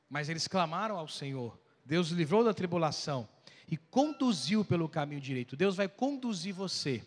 Mas 0.10 0.28
eles 0.28 0.48
clamaram 0.48 0.98
ao 0.98 1.08
Senhor. 1.08 1.56
Deus 1.86 2.10
livrou 2.10 2.44
da 2.44 2.52
tribulação 2.52 3.30
e 3.70 3.78
conduziu 3.78 4.66
pelo 4.66 4.90
caminho 4.90 5.22
direito. 5.22 5.56
Deus 5.56 5.76
vai 5.76 5.88
conduzir 5.88 6.54
você 6.54 7.04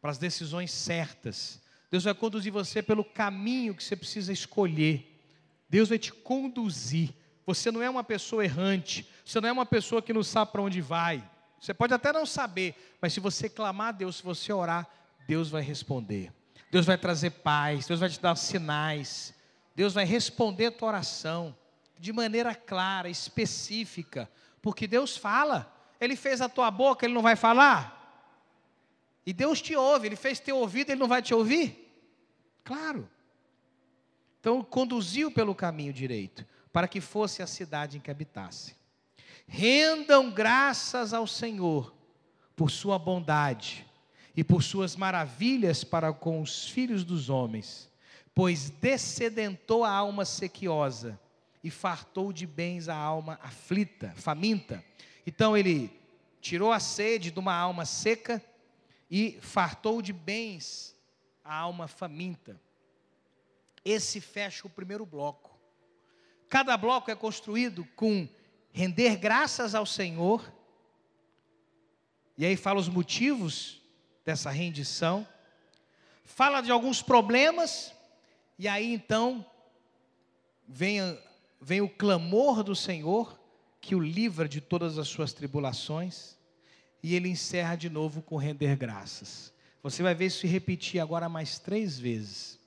para 0.00 0.10
as 0.10 0.18
decisões 0.18 0.70
certas. 0.70 1.60
Deus 1.90 2.04
vai 2.04 2.14
conduzir 2.14 2.52
você 2.52 2.82
pelo 2.82 3.04
caminho 3.04 3.74
que 3.74 3.82
você 3.82 3.96
precisa 3.96 4.32
escolher. 4.32 5.20
Deus 5.68 5.88
vai 5.88 5.98
te 5.98 6.12
conduzir. 6.12 7.10
Você 7.44 7.70
não 7.70 7.82
é 7.82 7.90
uma 7.90 8.04
pessoa 8.04 8.44
errante, 8.44 9.08
você 9.24 9.40
não 9.40 9.48
é 9.48 9.52
uma 9.52 9.66
pessoa 9.66 10.02
que 10.02 10.12
não 10.12 10.22
sabe 10.22 10.52
para 10.52 10.62
onde 10.62 10.80
vai. 10.80 11.28
Você 11.58 11.74
pode 11.74 11.92
até 11.92 12.12
não 12.12 12.24
saber, 12.24 12.74
mas 13.00 13.12
se 13.12 13.20
você 13.20 13.48
clamar 13.48 13.88
a 13.88 13.92
Deus, 13.92 14.16
se 14.16 14.22
você 14.22 14.52
orar, 14.52 14.86
Deus 15.26 15.50
vai 15.50 15.62
responder. 15.62 16.32
Deus 16.70 16.86
vai 16.86 16.98
trazer 16.98 17.30
paz, 17.30 17.86
Deus 17.86 18.00
vai 18.00 18.10
te 18.10 18.20
dar 18.20 18.36
sinais. 18.36 19.34
Deus 19.74 19.94
vai 19.94 20.04
responder 20.04 20.66
a 20.66 20.70
tua 20.70 20.88
oração 20.88 21.56
de 21.98 22.12
maneira 22.12 22.54
clara, 22.54 23.08
específica, 23.08 24.30
porque 24.60 24.86
Deus 24.86 25.16
fala. 25.16 25.74
Ele 26.00 26.16
fez 26.16 26.40
a 26.40 26.48
tua 26.48 26.70
boca, 26.70 27.04
ele 27.04 27.14
não 27.14 27.22
vai 27.22 27.36
falar? 27.36 27.96
E 29.26 29.32
Deus 29.32 29.60
te 29.60 29.74
ouve, 29.76 30.06
ele 30.06 30.16
fez 30.16 30.40
teu 30.40 30.56
ouvido, 30.56 30.90
ele 30.90 31.00
não 31.00 31.08
vai 31.08 31.20
te 31.20 31.34
ouvir? 31.34 31.92
Claro. 32.64 33.08
Então 34.40 34.62
conduziu 34.62 35.30
pelo 35.30 35.54
caminho 35.54 35.92
direito, 35.92 36.46
para 36.72 36.88
que 36.88 37.00
fosse 37.00 37.42
a 37.42 37.46
cidade 37.46 37.98
em 37.98 38.00
que 38.00 38.10
habitasse. 38.10 38.76
Rendam 39.46 40.30
graças 40.30 41.12
ao 41.12 41.26
Senhor 41.26 41.94
por 42.54 42.70
sua 42.70 42.98
bondade 42.98 43.86
e 44.36 44.44
por 44.44 44.62
suas 44.62 44.94
maravilhas 44.94 45.82
para 45.82 46.12
com 46.12 46.40
os 46.40 46.68
filhos 46.68 47.04
dos 47.04 47.28
homens, 47.28 47.90
pois 48.34 48.70
descedentou 48.70 49.84
a 49.84 49.90
alma 49.90 50.24
sequiosa 50.24 51.18
e 51.62 51.70
fartou 51.70 52.32
de 52.32 52.46
bens 52.46 52.88
a 52.88 52.96
alma 52.96 53.38
aflita, 53.42 54.12
faminta. 54.16 54.84
Então 55.26 55.56
ele 55.56 55.90
tirou 56.40 56.72
a 56.72 56.80
sede 56.80 57.30
de 57.30 57.38
uma 57.38 57.54
alma 57.54 57.84
seca 57.84 58.42
e 59.10 59.38
fartou 59.40 60.00
de 60.00 60.12
bens 60.12 60.96
a 61.44 61.54
alma 61.54 61.88
faminta. 61.88 62.60
Esse 63.84 64.20
fecha 64.20 64.66
o 64.66 64.70
primeiro 64.70 65.06
bloco. 65.06 65.58
Cada 66.48 66.76
bloco 66.76 67.10
é 67.10 67.14
construído 67.14 67.84
com 67.96 68.28
render 68.72 69.16
graças 69.16 69.74
ao 69.74 69.84
Senhor. 69.84 70.52
E 72.36 72.44
aí 72.46 72.56
fala 72.56 72.78
os 72.80 72.88
motivos 72.88 73.82
dessa 74.24 74.50
rendição. 74.50 75.26
Fala 76.24 76.60
de 76.60 76.70
alguns 76.70 77.02
problemas. 77.02 77.92
E 78.58 78.68
aí 78.68 78.92
então 78.92 79.44
vem, 80.66 81.18
vem 81.60 81.80
o 81.80 81.88
clamor 81.88 82.62
do 82.62 82.74
Senhor, 82.74 83.38
que 83.80 83.94
o 83.94 84.00
livra 84.00 84.48
de 84.48 84.60
todas 84.60 84.98
as 84.98 85.08
suas 85.08 85.32
tribulações. 85.32 86.36
E 87.02 87.14
ele 87.14 87.28
encerra 87.28 87.76
de 87.76 87.88
novo 87.88 88.22
com 88.22 88.36
render 88.36 88.76
graças. 88.76 89.52
Você 89.82 90.02
vai 90.02 90.14
ver 90.14 90.26
isso 90.26 90.40
se 90.40 90.46
repetir 90.46 91.00
agora 91.00 91.28
mais 91.28 91.58
três 91.58 91.98
vezes. 91.98 92.58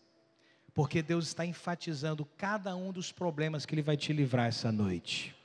Porque 0.74 1.02
Deus 1.02 1.28
está 1.28 1.46
enfatizando 1.46 2.26
cada 2.38 2.76
um 2.76 2.92
dos 2.92 3.12
problemas 3.12 3.66
que 3.66 3.76
Ele 3.76 3.82
vai 3.82 3.98
te 3.98 4.14
livrar 4.14 4.48
essa 4.48 4.72
noite 4.72 5.36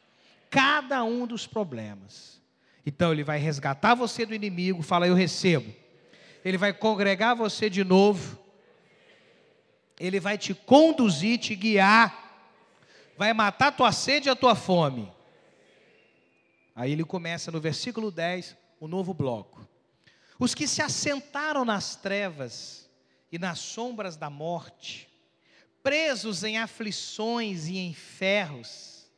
cada 0.51 1.05
um 1.05 1.27
dos 1.27 1.47
problemas. 1.47 2.41
Então 2.85 3.13
ele 3.13 3.25
vai 3.25 3.39
resgatar 3.39 3.95
você 3.95 4.25
do 4.25 4.35
inimigo, 4.35 4.83
fala 4.83 5.07
eu 5.07 5.15
recebo. 5.15 5.71
Ele 6.45 6.57
vai 6.57 6.73
congregar 6.73 7.35
você 7.35 7.69
de 7.69 7.83
novo. 7.83 8.39
Ele 9.99 10.21
vai 10.21 10.39
te 10.39 10.55
conduzir, 10.55 11.39
te 11.39 11.55
guiar. 11.55 12.26
Vai 13.17 13.33
matar 13.33 13.73
tua 13.73 13.93
sede 13.93 14.29
e 14.29 14.31
a 14.31 14.37
tua 14.37 14.55
fome. 14.55 15.13
Aí 16.75 16.93
ele 16.93 17.05
começa 17.05 17.51
no 17.51 17.61
versículo 17.61 18.11
10, 18.11 18.57
o 18.79 18.87
novo 18.87 19.15
bloco. 19.15 19.67
Os 20.39 20.55
que 20.55 20.69
se 20.69 20.83
assentaram 20.83 21.65
nas 21.65 21.97
trevas 21.97 22.91
e 23.33 23.39
nas 23.39 23.59
sombras 23.59 24.17
da 24.17 24.29
morte, 24.29 25.09
presos 25.83 26.45
em 26.45 26.59
aflições 26.59 27.67
e 27.69 27.79
em 27.79 27.95
ferros, 27.95 29.11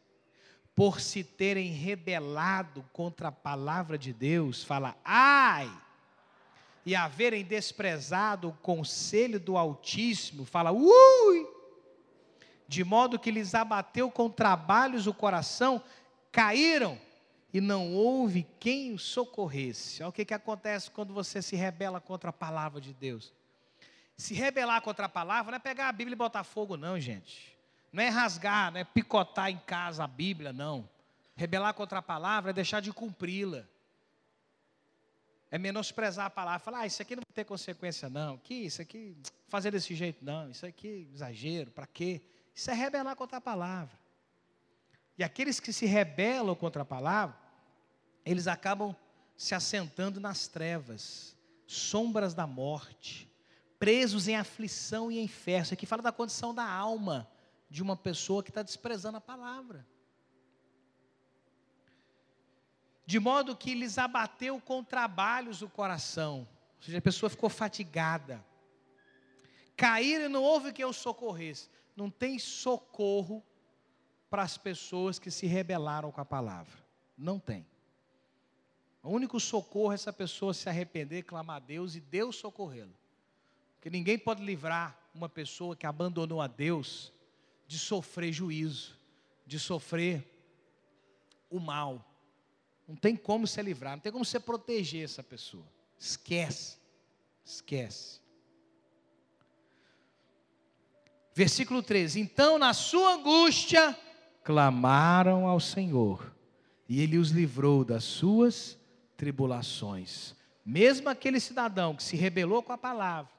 por 0.77 1.01
se 1.01 1.25
terem 1.25 1.73
rebelado 1.73 2.89
contra 2.93 3.29
a 3.29 3.33
palavra 3.33 3.99
de 3.99 4.13
Deus, 4.13 4.63
fala, 4.63 4.97
ai, 5.05 5.69
e 6.87 6.95
haverem 6.95 7.45
desprezado 7.45 8.51
o 8.51 8.53
conselho 8.53 9.41
do 9.41 9.59
Altíssimo, 9.59 10.45
fala, 10.45 10.71
ui, 10.71 11.47
de 12.69 12.85
modo 12.85 13.19
que 13.19 13.31
lhes 13.31 13.55
abateu 13.55 14.11
com 14.11 14.29
trabalhos 14.29 15.07
o 15.07 15.15
coração, 15.15 15.83
caíram 16.31 17.01
e 17.53 17.63
não 17.63 17.95
houve 17.95 18.47
quem 18.61 18.93
o 18.93 18.99
socorresse. 18.99 20.03
Olha 20.03 20.11
o 20.11 20.13
que, 20.13 20.27
que 20.27 20.35
acontece 20.35 20.91
quando 20.91 21.15
você 21.15 21.41
se 21.41 21.57
rebela 21.57 21.99
contra 21.99 22.29
a 22.29 22.33
palavra 22.33 22.79
de 22.79 22.93
Deus. 22.93 23.33
Se 24.19 24.35
rebelar 24.35 24.83
contra 24.83 25.07
a 25.07 25.09
palavra 25.09 25.53
não 25.53 25.57
é 25.57 25.61
pegar 25.61 25.89
a 25.89 25.93
Bíblia 25.93 26.15
e 26.15 26.19
botar 26.19 26.45
fogo, 26.45 26.77
não, 26.77 27.01
gente. 27.01 27.57
Não 27.91 28.03
é 28.03 28.11
rasgar, 28.11 28.71
não 28.71 28.81
é 28.81 28.85
picotar 28.85 29.49
em 29.49 29.59
casa 29.59 30.05
a 30.05 30.07
Bíblia, 30.07 30.53
não. 30.53 30.87
Rebelar 31.35 31.73
contra 31.73 32.01
a 32.01 32.03
palavra 32.03 32.51
é 32.51 32.53
deixar 32.53 32.81
de 32.81 32.93
cumpri-la. 32.93 33.65
É 35.51 35.57
menosprezar 35.57 36.27
a 36.27 36.31
palavra, 36.31 36.59
falar, 36.59 36.81
ah, 36.81 36.87
isso 36.87 37.01
aqui 37.01 37.17
não 37.17 37.23
vai 37.27 37.35
ter 37.35 37.45
consequência, 37.45 38.11
não. 38.11 38.37
Que 38.37 38.55
isso 38.55 38.83
aqui, 38.83 39.17
fazer 39.47 39.71
desse 39.71 39.95
jeito, 39.95 40.23
não. 40.23 40.51
Isso 40.51 40.67
aqui, 40.67 41.09
exagero, 41.15 41.71
para 41.71 41.87
quê? 41.87 42.21
Isso 42.59 42.73
é 42.73 42.75
rebelar 42.75 43.15
contra 43.15 43.37
a 43.39 43.41
palavra. 43.41 43.97
E 45.17 45.23
aqueles 45.23 45.61
que 45.61 45.73
se 45.73 45.87
rebelam 45.87 46.57
contra 46.57 46.83
a 46.83 46.85
palavra, 46.85 47.39
eles 48.25 48.49
acabam 48.49 48.97
se 49.37 49.55
assentando 49.55 50.19
nas 50.19 50.49
trevas, 50.49 51.37
sombras 51.69 52.35
da 52.35 52.49
morte, 52.49 53.31
presos 53.79 54.27
em 54.27 54.35
aflição 54.35 55.09
e 55.09 55.21
em 55.21 55.29
ferro. 55.29 55.63
Isso 55.67 55.75
aqui 55.75 55.87
fala 55.87 56.03
da 56.03 56.11
condição 56.11 56.53
da 56.53 56.69
alma 56.69 57.31
de 57.71 57.81
uma 57.81 57.97
pessoa 57.97 58.43
que 58.43 58.51
está 58.51 58.65
desprezando 58.65 59.19
a 59.19 59.21
palavra. 59.21 59.87
De 63.07 63.21
modo 63.21 63.55
que 63.55 63.73
lhes 63.73 63.99
abateu 63.99 64.61
com 64.61 64.83
trabalhos 64.83 65.63
o 65.63 65.69
coração, 65.69 66.41
ou 66.77 66.83
seja, 66.83 66.99
a 66.99 67.03
pessoa 67.03 67.31
ficou 67.31 67.49
fatigada. 67.49 68.45
Caíram 69.77 70.25
e 70.25 70.29
não 70.29 70.43
houve 70.43 70.73
que 70.73 70.83
eu 70.83 70.93
socorresse. 70.93 71.78
Não 71.99 72.09
tem 72.09 72.39
socorro 72.39 73.45
para 74.31 74.45
as 74.45 74.57
pessoas 74.57 75.19
que 75.19 75.33
se 75.33 75.49
rebelaram 75.49 76.13
com 76.13 76.21
a 76.21 76.25
palavra. 76.25 76.79
Não 77.17 77.41
tem. 77.41 77.67
O 79.03 79.11
único 79.11 79.41
socorro 79.41 79.91
é 79.91 79.97
essa 79.97 80.13
pessoa 80.13 80.55
se 80.55 80.69
arrepender, 80.69 81.25
clamar 81.25 81.57
a 81.57 81.59
Deus 81.59 81.97
e 81.97 82.01
Deus 82.01 82.37
socorrê-la. 82.37 82.95
Porque 83.75 83.91
ninguém 83.91 84.17
pode 84.17 84.45
livrar 84.45 84.97
uma 85.13 85.29
pessoa 85.29 85.75
que 85.75 85.87
abandonou 85.87 86.41
a 86.41 86.47
Deus 86.47 87.13
de 87.67 87.77
sofrer 87.77 88.33
juízo, 88.33 88.97
de 89.45 89.59
sofrer 89.59 90.25
o 91.51 91.59
mal. 91.59 92.09
Não 92.87 92.95
tem 92.95 93.17
como 93.17 93.45
se 93.45 93.61
livrar, 93.61 93.97
não 93.97 94.01
tem 94.01 94.13
como 94.13 94.25
você 94.25 94.39
proteger 94.39 95.03
essa 95.03 95.25
pessoa. 95.25 95.67
Esquece. 95.99 96.79
Esquece. 97.45 98.21
Versículo 101.39 101.85
13: 101.85 102.19
Então, 102.19 102.59
na 102.59 102.75
sua 102.75 103.15
angústia, 103.15 103.97
clamaram 104.43 105.47
ao 105.47 105.61
Senhor, 105.61 106.35
e 106.89 107.01
ele 107.01 107.17
os 107.17 107.31
livrou 107.31 107.85
das 107.85 108.03
suas 108.03 108.77
tribulações. 109.17 110.35
Mesmo 110.67 111.09
aquele 111.09 111.39
cidadão 111.39 111.95
que 111.95 112.03
se 112.03 112.17
rebelou 112.17 112.61
com 112.61 112.73
a 112.73 112.77
palavra, 112.77 113.31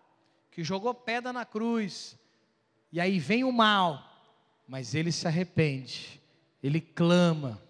que 0.49 0.63
jogou 0.63 0.93
pedra 0.93 1.33
na 1.33 1.43
cruz, 1.43 2.17
e 2.89 3.01
aí 3.01 3.19
vem 3.19 3.43
o 3.43 3.51
mal, 3.51 4.01
mas 4.65 4.95
ele 4.95 5.11
se 5.11 5.27
arrepende, 5.27 6.21
ele 6.63 6.79
clama, 6.79 7.61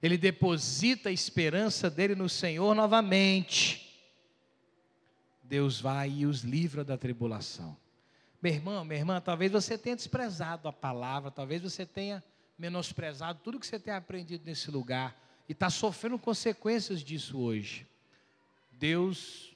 ele 0.00 0.16
deposita 0.16 1.08
a 1.08 1.12
esperança 1.12 1.90
dele 1.90 2.14
no 2.14 2.28
Senhor 2.28 2.72
novamente. 2.72 4.00
Deus 5.42 5.80
vai 5.80 6.08
e 6.08 6.24
os 6.24 6.42
livra 6.42 6.84
da 6.84 6.96
tribulação. 6.96 7.79
Meu 8.42 8.52
irmão, 8.52 8.84
minha 8.84 8.98
irmã, 8.98 9.20
talvez 9.20 9.52
você 9.52 9.76
tenha 9.76 9.96
desprezado 9.96 10.66
a 10.66 10.72
palavra, 10.72 11.30
talvez 11.30 11.62
você 11.62 11.84
tenha 11.84 12.22
menosprezado 12.58 13.40
tudo 13.42 13.60
que 13.60 13.66
você 13.66 13.78
tem 13.78 13.92
aprendido 13.92 14.44
nesse 14.44 14.70
lugar 14.70 15.16
e 15.48 15.52
está 15.52 15.68
sofrendo 15.68 16.18
consequências 16.18 17.00
disso 17.00 17.38
hoje. 17.38 17.86
Deus 18.72 19.54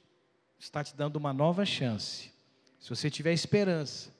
está 0.59 0.83
te 0.83 0.95
dando 0.95 1.15
uma 1.15 1.33
nova 1.33 1.65
chance. 1.65 2.31
Se 2.79 2.89
você 2.89 3.09
tiver 3.09 3.33
esperança 3.33 4.13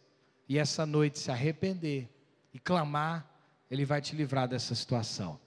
e 0.49 0.58
essa 0.58 0.86
noite 0.86 1.19
se 1.19 1.30
arrepender, 1.30 2.10
e 2.56 2.60
clamar, 2.60 3.30
Ele 3.69 3.84
vai 3.84 4.01
te 4.01 4.15
livrar 4.15 4.47
dessa 4.47 4.73
situação. 4.73 5.38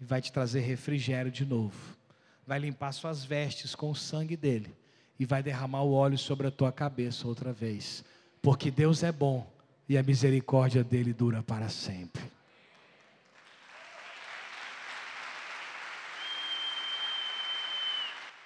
E 0.00 0.04
vai 0.04 0.20
te 0.20 0.32
trazer 0.32 0.62
refrigério 0.62 1.30
de 1.30 1.44
novo. 1.44 1.96
Vai 2.44 2.58
limpar 2.58 2.90
suas 2.90 3.24
vestes 3.24 3.76
com 3.76 3.88
o 3.88 3.94
sangue 3.94 4.36
dele. 4.36 4.74
E 5.16 5.24
vai 5.24 5.44
derramar 5.44 5.84
o 5.84 5.92
óleo 5.92 6.18
sobre 6.18 6.48
a 6.48 6.50
tua 6.50 6.72
cabeça 6.72 7.28
outra 7.28 7.52
vez 7.52 8.04
porque 8.44 8.70
Deus 8.70 9.02
é 9.02 9.10
bom 9.10 9.50
e 9.88 9.96
a 9.96 10.02
misericórdia 10.02 10.84
dele 10.84 11.14
dura 11.14 11.42
para 11.42 11.70
sempre. 11.70 12.30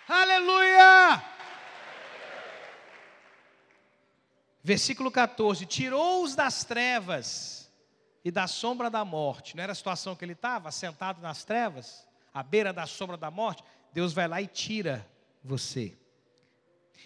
Aleluia! 0.06 1.20
Versículo 4.62 5.10
14: 5.10 5.66
Tirou-os 5.66 6.36
das 6.36 6.62
trevas 6.62 7.68
e 8.24 8.30
da 8.30 8.46
sombra 8.46 8.88
da 8.88 9.04
morte. 9.04 9.56
Não 9.56 9.64
era 9.64 9.72
a 9.72 9.74
situação 9.74 10.14
que 10.14 10.24
ele 10.24 10.34
estava, 10.34 10.70
sentado 10.70 11.20
nas 11.20 11.42
trevas, 11.42 12.06
à 12.32 12.44
beira 12.44 12.72
da 12.72 12.86
sombra 12.86 13.16
da 13.16 13.32
morte? 13.32 13.64
Deus 13.92 14.12
vai 14.12 14.28
lá 14.28 14.40
e 14.40 14.46
tira 14.46 15.04
você. 15.42 15.98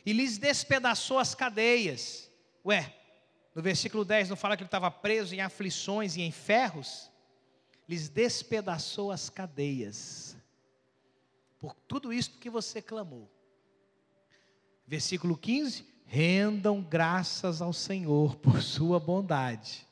E 0.05 0.13
lhes 0.13 0.37
despedaçou 0.37 1.19
as 1.19 1.35
cadeias 1.35 2.31
Ué, 2.65 2.95
no 3.55 3.63
versículo 3.63 4.05
10 4.05 4.29
não 4.29 4.37
fala 4.37 4.57
que 4.57 4.63
ele 4.63 4.69
estava 4.69 4.91
preso 4.91 5.35
em 5.35 5.41
aflições 5.41 6.17
e 6.17 6.23
em 6.23 6.31
ferros? 6.31 7.11
Lhes 7.89 8.09
despedaçou 8.09 9.11
as 9.11 9.29
cadeias. 9.29 10.37
Por 11.59 11.75
tudo 11.87 12.13
isso 12.13 12.39
que 12.39 12.49
você 12.49 12.81
clamou. 12.81 13.31
Versículo 14.87 15.37
15: 15.37 15.87
Rendam 16.07 16.83
graças 16.83 17.63
ao 17.63 17.73
Senhor 17.73 18.37
por 18.37 18.63
sua 18.63 18.99
bondade 19.01 19.87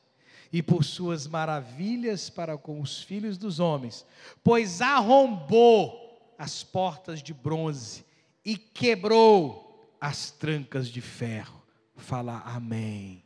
e 0.53 0.63
por 0.63 0.85
suas 0.85 1.27
maravilhas 1.27 2.29
para 2.29 2.59
com 2.59 2.81
os 2.81 3.03
filhos 3.03 3.39
dos 3.39 3.61
homens, 3.61 4.05
pois 4.43 4.81
arrombou 4.81 6.35
as 6.37 6.65
portas 6.65 7.23
de 7.23 7.33
bronze 7.33 8.05
e 8.45 8.57
quebrou 8.57 9.97
as 10.01 10.31
trancas 10.31 10.89
de 10.89 11.01
ferro. 11.01 11.60
Fala 12.01 12.43
amém. 12.45 13.23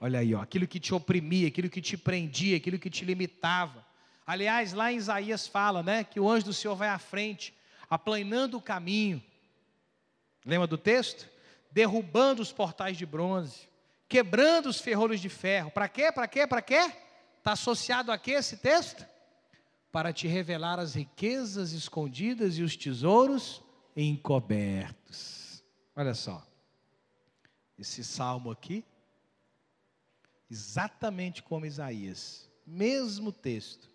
Olha 0.00 0.20
aí, 0.20 0.34
ó, 0.34 0.40
aquilo 0.40 0.66
que 0.66 0.80
te 0.80 0.94
oprimia, 0.94 1.48
aquilo 1.48 1.68
que 1.68 1.82
te 1.82 1.96
prendia, 1.96 2.56
aquilo 2.56 2.78
que 2.78 2.88
te 2.88 3.04
limitava. 3.04 3.84
Aliás, 4.26 4.72
lá 4.72 4.90
em 4.90 4.96
Isaías 4.96 5.46
fala, 5.46 5.82
né, 5.82 6.04
que 6.04 6.18
o 6.18 6.28
anjo 6.28 6.46
do 6.46 6.54
Senhor 6.54 6.74
vai 6.74 6.88
à 6.88 6.98
frente, 6.98 7.52
aplanando 7.88 8.56
o 8.56 8.62
caminho. 8.62 9.22
Lembra 10.46 10.66
do 10.66 10.78
texto? 10.78 11.28
Derrubando 11.70 12.40
os 12.40 12.50
portais 12.50 12.96
de 12.96 13.04
bronze, 13.04 13.68
quebrando 14.08 14.68
os 14.68 14.80
ferrolhos 14.80 15.20
de 15.20 15.28
ferro. 15.28 15.70
Para 15.70 15.88
quê? 15.88 16.10
Para 16.10 16.26
quê? 16.26 16.46
Para 16.46 16.62
quê? 16.62 16.92
Está 17.38 17.52
associado 17.52 18.10
a 18.10 18.18
quê 18.18 18.32
esse 18.32 18.56
texto? 18.56 19.06
Para 19.92 20.12
te 20.12 20.26
revelar 20.26 20.78
as 20.78 20.94
riquezas 20.94 21.72
escondidas 21.72 22.56
e 22.56 22.62
os 22.62 22.76
tesouros 22.76 23.62
encobertos. 23.96 25.62
Olha 25.94 26.14
só. 26.14 26.49
Esse 27.80 28.04
salmo 28.04 28.50
aqui, 28.50 28.84
exatamente 30.50 31.42
como 31.42 31.64
Isaías, 31.64 32.50
mesmo 32.66 33.32
texto. 33.32 33.88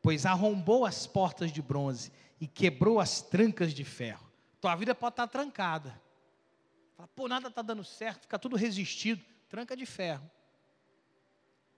Pois 0.00 0.24
arrombou 0.24 0.86
as 0.86 1.06
portas 1.06 1.50
de 1.50 1.60
bronze 1.60 2.12
e 2.40 2.46
quebrou 2.46 3.00
as 3.00 3.20
trancas 3.20 3.74
de 3.74 3.84
ferro. 3.84 4.30
Tua 4.60 4.76
vida 4.76 4.94
pode 4.94 5.14
estar 5.14 5.26
trancada. 5.26 6.00
Fala, 6.96 7.08
pô, 7.08 7.26
nada 7.26 7.48
está 7.48 7.62
dando 7.62 7.82
certo, 7.82 8.22
fica 8.22 8.38
tudo 8.38 8.54
resistido. 8.54 9.24
Tranca 9.48 9.76
de 9.76 9.84
ferro. 9.84 10.24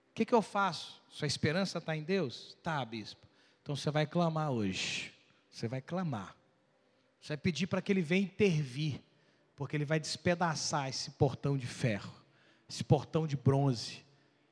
O 0.09 0.13
que, 0.13 0.25
que 0.25 0.33
eu 0.33 0.41
faço? 0.41 1.01
Sua 1.09 1.27
esperança 1.27 1.79
está 1.79 1.95
em 1.95 2.03
Deus? 2.03 2.55
Tá, 2.61 2.85
bispo. 2.85 3.27
Então 3.61 3.75
você 3.75 3.89
vai 3.89 4.05
clamar 4.05 4.51
hoje. 4.51 5.11
Você 5.49 5.67
vai 5.67 5.81
clamar. 5.81 6.35
Você 7.19 7.29
vai 7.29 7.37
pedir 7.37 7.67
para 7.67 7.81
que 7.81 7.91
Ele 7.91 8.01
venha 8.01 8.21
intervir. 8.21 9.01
Porque 9.55 9.75
Ele 9.75 9.85
vai 9.85 9.99
despedaçar 9.99 10.89
esse 10.89 11.11
portão 11.11 11.57
de 11.57 11.67
ferro. 11.67 12.13
Esse 12.69 12.83
portão 12.83 13.25
de 13.25 13.37
bronze. 13.37 14.03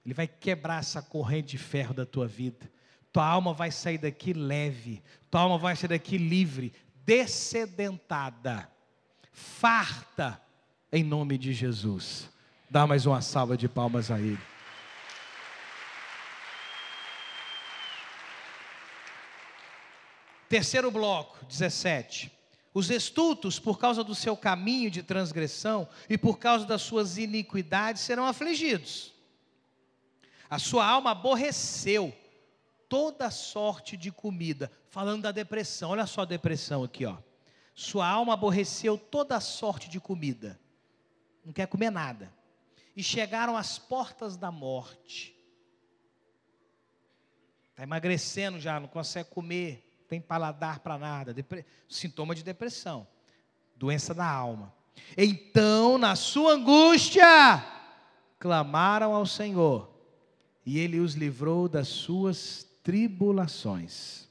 Ele 0.06 0.14
vai 0.14 0.28
quebrar 0.28 0.80
essa 0.80 1.02
corrente 1.02 1.52
de 1.52 1.58
ferro 1.58 1.94
da 1.94 2.06
tua 2.06 2.28
vida. 2.28 2.72
Tua 3.12 3.26
alma 3.28 3.54
vai 3.54 3.70
sair 3.70 4.00
daqui 4.00 4.34
leve, 4.34 5.04
tua 5.30 5.42
alma 5.42 5.60
vai 5.60 5.76
sair 5.76 5.90
daqui 5.90 6.18
livre, 6.18 6.74
descedentada, 7.06 8.68
farta, 9.32 10.42
em 10.92 11.04
nome 11.04 11.38
de 11.38 11.54
Jesus. 11.54 12.28
Dá 12.68 12.88
mais 12.88 13.06
uma 13.06 13.22
salva 13.22 13.56
de 13.56 13.70
palmas 13.70 14.10
a 14.10 14.20
Ele. 14.20 14.40
Terceiro 20.50 20.90
bloco, 20.90 21.46
17. 21.46 22.32
Os 22.74 22.90
estultos, 22.90 23.60
por 23.60 23.78
causa 23.78 24.04
do 24.04 24.16
seu 24.16 24.36
caminho 24.36 24.90
de 24.90 25.04
transgressão 25.04 25.88
e 26.10 26.18
por 26.18 26.40
causa 26.40 26.66
das 26.66 26.82
suas 26.82 27.18
iniquidades, 27.18 28.02
serão 28.02 28.26
afligidos. 28.26 29.14
A 30.50 30.58
sua 30.58 30.86
alma 30.86 31.12
aborreceu 31.12 32.14
toda 32.90 33.30
sorte 33.30 33.96
de 33.96 34.12
comida. 34.12 34.72
Falando 34.90 35.24
da 35.24 35.32
depressão, 35.32 35.92
olha 35.92 36.06
só 36.08 36.22
a 36.22 36.26
depressão 36.26 36.84
aqui, 36.84 37.06
ó. 37.06 37.18
Sua 37.76 38.08
alma 38.08 38.34
aborreceu 38.34 38.98
toda 38.98 39.40
sorte 39.40 39.90
de 39.90 40.00
comida. 40.00 40.60
Não 41.44 41.52
quer 41.52 41.68
comer 41.68 41.90
nada. 41.90 42.32
E 42.96 43.04
chegaram 43.04 43.58
às 43.58 43.80
portas 43.80 44.38
da 44.38 44.52
morte. 44.52 45.36
Está 47.72 47.82
emagrecendo 47.82 48.60
já, 48.60 48.80
não 48.80 48.88
consegue 48.88 49.30
comer, 49.32 49.84
tem 50.14 50.22
paladar 50.22 50.80
para 50.80 50.96
nada. 50.96 51.34
Depre... 51.34 51.66
Sintoma 51.90 52.36
de 52.36 52.44
depressão, 52.44 53.08
doença 53.76 54.14
da 54.14 54.30
alma. 54.30 54.72
Então, 55.18 55.98
na 55.98 56.16
sua 56.16 56.54
angústia, 56.54 57.26
clamaram 58.38 59.16
ao 59.16 59.26
Senhor, 59.26 59.90
e 60.64 60.78
Ele 60.78 61.00
os 61.00 61.16
livrou 61.16 61.68
das 61.68 61.88
suas 61.88 62.64
tribulações. 62.84 64.30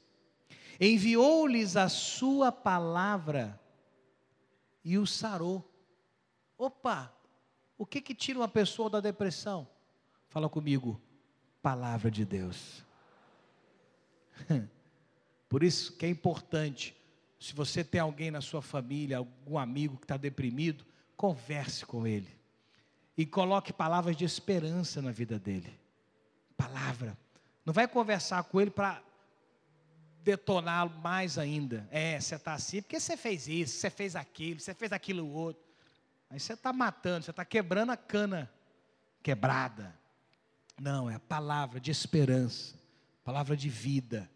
Enviou-lhes 0.79 1.75
a 1.75 1.89
sua 1.89 2.49
palavra 2.49 3.59
e 4.85 4.97
o 4.97 5.05
sarou. 5.05 5.69
Opa, 6.57 7.13
o 7.77 7.85
que 7.85 7.99
que 7.99 8.15
tira 8.15 8.39
uma 8.39 8.47
pessoa 8.47 8.89
da 8.89 9.01
depressão? 9.01 9.67
Fala 10.29 10.47
comigo, 10.47 10.99
palavra 11.61 12.09
de 12.09 12.23
Deus. 12.23 12.85
Por 15.53 15.61
isso 15.61 15.93
que 15.93 16.03
é 16.03 16.09
importante, 16.09 16.99
se 17.39 17.53
você 17.53 17.83
tem 17.83 18.01
alguém 18.01 18.31
na 18.31 18.41
sua 18.41 18.59
família, 18.59 19.19
algum 19.19 19.59
amigo 19.59 19.97
que 19.97 20.05
está 20.05 20.17
deprimido, 20.17 20.83
converse 21.15 21.85
com 21.85 22.07
ele. 22.07 22.35
E 23.15 23.23
coloque 23.23 23.71
palavras 23.71 24.17
de 24.17 24.25
esperança 24.25 24.99
na 24.99 25.11
vida 25.11 25.37
dele. 25.37 25.79
Palavra. 26.57 27.15
Não 27.63 27.71
vai 27.71 27.87
conversar 27.87 28.43
com 28.45 28.59
ele 28.59 28.71
para 28.71 29.03
detoná-lo 30.23 30.89
mais 30.97 31.37
ainda. 31.37 31.87
É, 31.91 32.19
você 32.19 32.33
está 32.33 32.55
assim, 32.55 32.81
porque 32.81 32.99
você 32.99 33.15
fez 33.15 33.47
isso, 33.47 33.77
você 33.77 33.91
fez 33.91 34.15
aquilo, 34.15 34.59
você 34.59 34.73
fez 34.73 34.91
aquilo 34.91 35.31
outro. 35.31 35.61
Aí 36.31 36.39
você 36.39 36.53
está 36.53 36.73
matando, 36.73 37.25
você 37.25 37.29
está 37.29 37.45
quebrando 37.45 37.91
a 37.91 37.97
cana 37.97 38.51
quebrada. 39.21 39.93
Não, 40.81 41.07
é 41.07 41.13
a 41.13 41.19
palavra 41.19 41.79
de 41.79 41.91
esperança, 41.91 42.73
palavra 43.23 43.55
de 43.55 43.69
vida. 43.69 44.27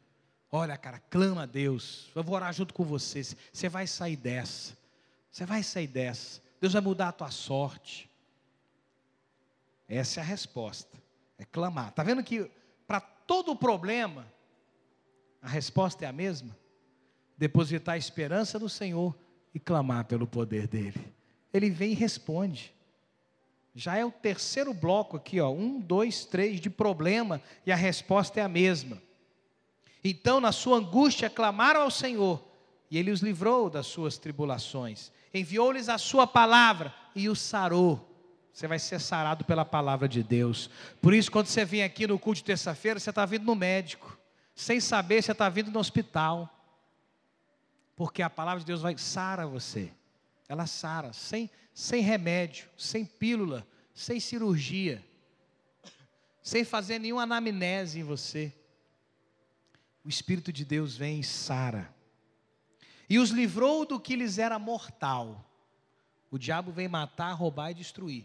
Olha, 0.51 0.77
cara, 0.77 0.99
clama 1.10 1.43
a 1.43 1.45
Deus. 1.45 2.10
Eu 2.15 2.23
vou 2.23 2.36
orar 2.36 2.53
junto 2.53 2.73
com 2.73 2.83
você. 2.83 3.21
Você 3.51 3.67
vai 3.67 3.86
sair 3.86 4.15
dessa. 4.15 4.77
Você 5.29 5.45
vai 5.45 5.62
sair 5.62 5.88
dessa. 5.88 6.41
Deus 6.60 6.73
vai 6.73 6.81
mudar 6.81 7.10
a 7.10 7.12
tua 7.12 7.31
sorte. 7.31 8.10
Essa 9.88 10.19
é 10.19 10.23
a 10.23 10.25
resposta. 10.25 10.97
É 11.38 11.45
clamar. 11.45 11.89
Está 11.89 12.03
vendo 12.03 12.23
que 12.23 12.49
para 12.88 12.99
todo 12.99 13.55
problema, 13.55 14.25
a 15.41 15.49
resposta 15.49 16.05
é 16.05 16.07
a 16.07 16.13
mesma: 16.13 16.57
depositar 17.38 17.97
esperança 17.97 18.57
no 18.57 18.69
Senhor 18.69 19.15
e 19.53 19.60
clamar 19.60 20.05
pelo 20.05 20.25
poder 20.25 20.67
dEle. 20.67 21.13
Ele 21.53 21.69
vem 21.69 21.91
e 21.91 21.95
responde. 21.95 22.73
Já 23.75 23.95
é 23.95 24.03
o 24.03 24.12
terceiro 24.12 24.73
bloco 24.73 25.17
aqui, 25.17 25.39
ó, 25.39 25.51
um, 25.51 25.79
dois, 25.79 26.25
três 26.25 26.60
de 26.60 26.69
problema 26.69 27.39
e 27.63 27.71
a 27.71 27.75
resposta 27.75 28.39
é 28.39 28.43
a 28.43 28.49
mesma. 28.49 28.99
Então, 30.03 30.39
na 30.39 30.51
sua 30.51 30.77
angústia, 30.77 31.29
clamaram 31.29 31.81
ao 31.81 31.91
Senhor 31.91 32.43
e 32.89 32.97
Ele 32.97 33.12
os 33.12 33.21
livrou 33.21 33.69
das 33.69 33.88
suas 33.88 34.17
tribulações. 34.17 35.12
Enviou-lhes 35.33 35.89
a 35.89 35.97
sua 35.97 36.25
palavra 36.25 36.93
e 37.15 37.27
os 37.29 37.39
sarou. 37.39 38.03
Você 38.53 38.67
vai 38.67 38.79
ser 38.79 38.99
sarado 38.99 39.45
pela 39.45 39.63
palavra 39.63 40.07
de 40.07 40.23
Deus. 40.23 40.69
Por 41.01 41.13
isso, 41.13 41.31
quando 41.31 41.47
você 41.47 41.63
vem 41.63 41.83
aqui 41.83 42.07
no 42.07 42.17
culto 42.17 42.38
de 42.38 42.45
terça-feira, 42.45 42.99
você 42.99 43.12
está 43.12 43.25
vindo 43.25 43.45
no 43.45 43.55
médico. 43.55 44.17
Sem 44.55 44.79
saber, 44.79 45.21
você 45.21 45.31
está 45.31 45.47
vindo 45.47 45.69
no 45.69 45.79
hospital. 45.79 46.51
Porque 47.95 48.23
a 48.23 48.29
palavra 48.29 48.62
de 48.62 48.65
Deus 48.65 48.81
vai 48.81 48.97
sara 48.97 49.45
você. 49.45 49.91
Ela 50.49 50.65
sara, 50.65 51.13
sem, 51.13 51.49
sem 51.73 52.01
remédio, 52.01 52.67
sem 52.77 53.05
pílula, 53.05 53.67
sem 53.93 54.19
cirurgia, 54.19 55.03
sem 56.41 56.63
fazer 56.63 56.97
nenhuma 56.99 57.23
anamnese 57.23 57.99
em 57.99 58.03
você. 58.03 58.53
O 60.07 60.09
Espírito 60.09 60.53
de 60.53 60.63
Deus 60.63 60.95
vem 60.95 61.19
e 61.19 61.23
sara. 61.25 61.93
E 63.09 63.19
os 63.19 63.29
livrou 63.29 63.85
do 63.85 63.99
que 63.99 64.15
lhes 64.15 64.37
era 64.37 64.57
mortal. 64.57 65.45
O 66.31 66.37
diabo 66.37 66.71
vem 66.71 66.87
matar, 66.87 67.33
roubar 67.33 67.71
e 67.71 67.73
destruir. 67.73 68.23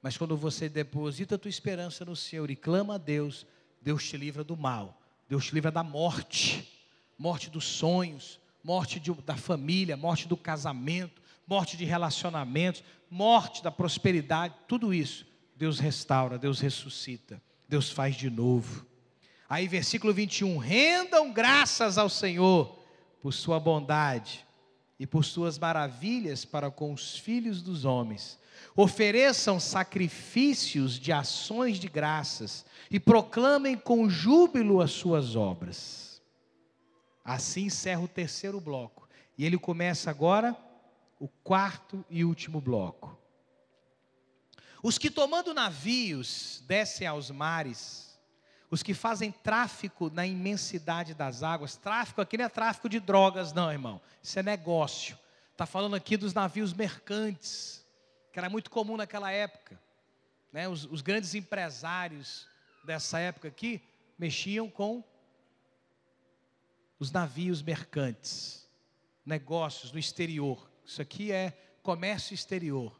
Mas 0.00 0.16
quando 0.16 0.36
você 0.36 0.68
deposita 0.68 1.34
a 1.34 1.38
tua 1.38 1.48
esperança 1.48 2.04
no 2.04 2.14
Senhor 2.14 2.48
e 2.48 2.54
clama 2.54 2.94
a 2.94 2.98
Deus, 2.98 3.44
Deus 3.82 4.08
te 4.08 4.16
livra 4.16 4.44
do 4.44 4.56
mal, 4.56 5.02
Deus 5.28 5.46
te 5.46 5.52
livra 5.52 5.72
da 5.72 5.82
morte, 5.82 6.72
morte 7.18 7.50
dos 7.50 7.64
sonhos, 7.64 8.38
morte 8.62 9.00
de, 9.00 9.12
da 9.12 9.36
família, 9.36 9.96
morte 9.96 10.28
do 10.28 10.36
casamento, 10.36 11.20
morte 11.44 11.76
de 11.76 11.84
relacionamentos, 11.84 12.84
morte 13.10 13.64
da 13.64 13.72
prosperidade, 13.72 14.54
tudo 14.68 14.94
isso, 14.94 15.26
Deus 15.56 15.80
restaura, 15.80 16.38
Deus 16.38 16.60
ressuscita, 16.60 17.42
Deus 17.68 17.90
faz 17.90 18.14
de 18.14 18.30
novo. 18.30 18.86
Aí, 19.48 19.68
versículo 19.68 20.12
21, 20.12 20.58
rendam 20.58 21.32
graças 21.32 21.98
ao 21.98 22.08
Senhor 22.08 22.78
por 23.20 23.32
sua 23.32 23.60
bondade 23.60 24.44
e 24.98 25.06
por 25.06 25.24
suas 25.24 25.58
maravilhas 25.58 26.44
para 26.44 26.70
com 26.70 26.92
os 26.92 27.16
filhos 27.16 27.62
dos 27.62 27.84
homens. 27.84 28.38
Ofereçam 28.74 29.60
sacrifícios 29.60 30.98
de 30.98 31.12
ações 31.12 31.78
de 31.78 31.88
graças 31.88 32.64
e 32.90 32.98
proclamem 32.98 33.76
com 33.76 34.08
júbilo 34.08 34.80
as 34.80 34.90
suas 34.90 35.36
obras. 35.36 36.20
Assim 37.24 37.64
encerra 37.64 38.00
o 38.00 38.08
terceiro 38.08 38.60
bloco. 38.60 39.08
E 39.38 39.44
ele 39.44 39.58
começa 39.58 40.10
agora 40.10 40.56
o 41.20 41.28
quarto 41.28 42.04
e 42.08 42.24
último 42.24 42.60
bloco. 42.60 43.18
Os 44.82 44.98
que 44.98 45.10
tomando 45.10 45.52
navios 45.52 46.62
descem 46.66 47.06
aos 47.06 47.30
mares, 47.30 48.15
os 48.70 48.82
que 48.82 48.94
fazem 48.94 49.30
tráfico 49.30 50.10
na 50.10 50.26
imensidade 50.26 51.14
das 51.14 51.42
águas, 51.42 51.76
tráfico 51.76 52.20
aqui 52.20 52.36
não 52.36 52.44
é 52.44 52.48
tráfico 52.48 52.88
de 52.88 52.98
drogas, 52.98 53.52
não, 53.52 53.70
irmão, 53.70 54.00
isso 54.22 54.38
é 54.38 54.42
negócio. 54.42 55.18
Está 55.52 55.66
falando 55.66 55.94
aqui 55.94 56.16
dos 56.16 56.34
navios 56.34 56.72
mercantes, 56.72 57.84
que 58.32 58.38
era 58.38 58.50
muito 58.50 58.70
comum 58.70 58.96
naquela 58.96 59.30
época. 59.30 59.80
Né? 60.52 60.68
Os, 60.68 60.84
os 60.84 61.00
grandes 61.00 61.34
empresários 61.34 62.46
dessa 62.84 63.18
época 63.18 63.48
aqui 63.48 63.80
mexiam 64.18 64.68
com 64.68 65.02
os 66.98 67.10
navios 67.10 67.62
mercantes, 67.62 68.68
negócios 69.24 69.92
no 69.92 69.98
exterior. 69.98 70.68
Isso 70.84 71.00
aqui 71.00 71.30
é 71.30 71.52
comércio 71.82 72.34
exterior. 72.34 72.98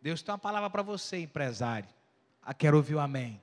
Deus 0.00 0.22
tem 0.22 0.32
uma 0.32 0.38
palavra 0.38 0.70
para 0.70 0.82
você, 0.82 1.18
empresário. 1.18 1.88
Ah, 2.42 2.54
quero 2.54 2.76
ouvir 2.76 2.94
o 2.94 3.00
amém. 3.00 3.40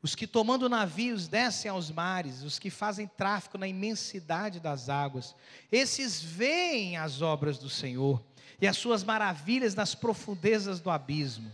Os 0.00 0.14
que 0.14 0.26
tomando 0.26 0.68
navios 0.68 1.26
descem 1.26 1.70
aos 1.70 1.90
mares, 1.90 2.42
os 2.42 2.58
que 2.58 2.70
fazem 2.70 3.06
tráfico 3.06 3.58
na 3.58 3.66
imensidade 3.66 4.60
das 4.60 4.88
águas, 4.88 5.34
esses 5.72 6.22
veem 6.22 6.96
as 6.96 7.20
obras 7.20 7.58
do 7.58 7.68
Senhor 7.68 8.22
e 8.60 8.66
as 8.66 8.76
suas 8.76 9.02
maravilhas 9.02 9.74
nas 9.74 9.94
profundezas 9.94 10.80
do 10.80 10.90
abismo. 10.90 11.50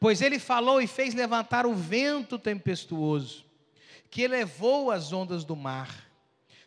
Pois 0.00 0.20
ele 0.20 0.38
falou 0.38 0.80
e 0.80 0.86
fez 0.86 1.14
levantar 1.14 1.66
o 1.66 1.74
vento 1.74 2.38
tempestuoso, 2.38 3.44
que 4.10 4.22
elevou 4.22 4.90
as 4.90 5.12
ondas 5.12 5.44
do 5.44 5.54
mar 5.54 6.10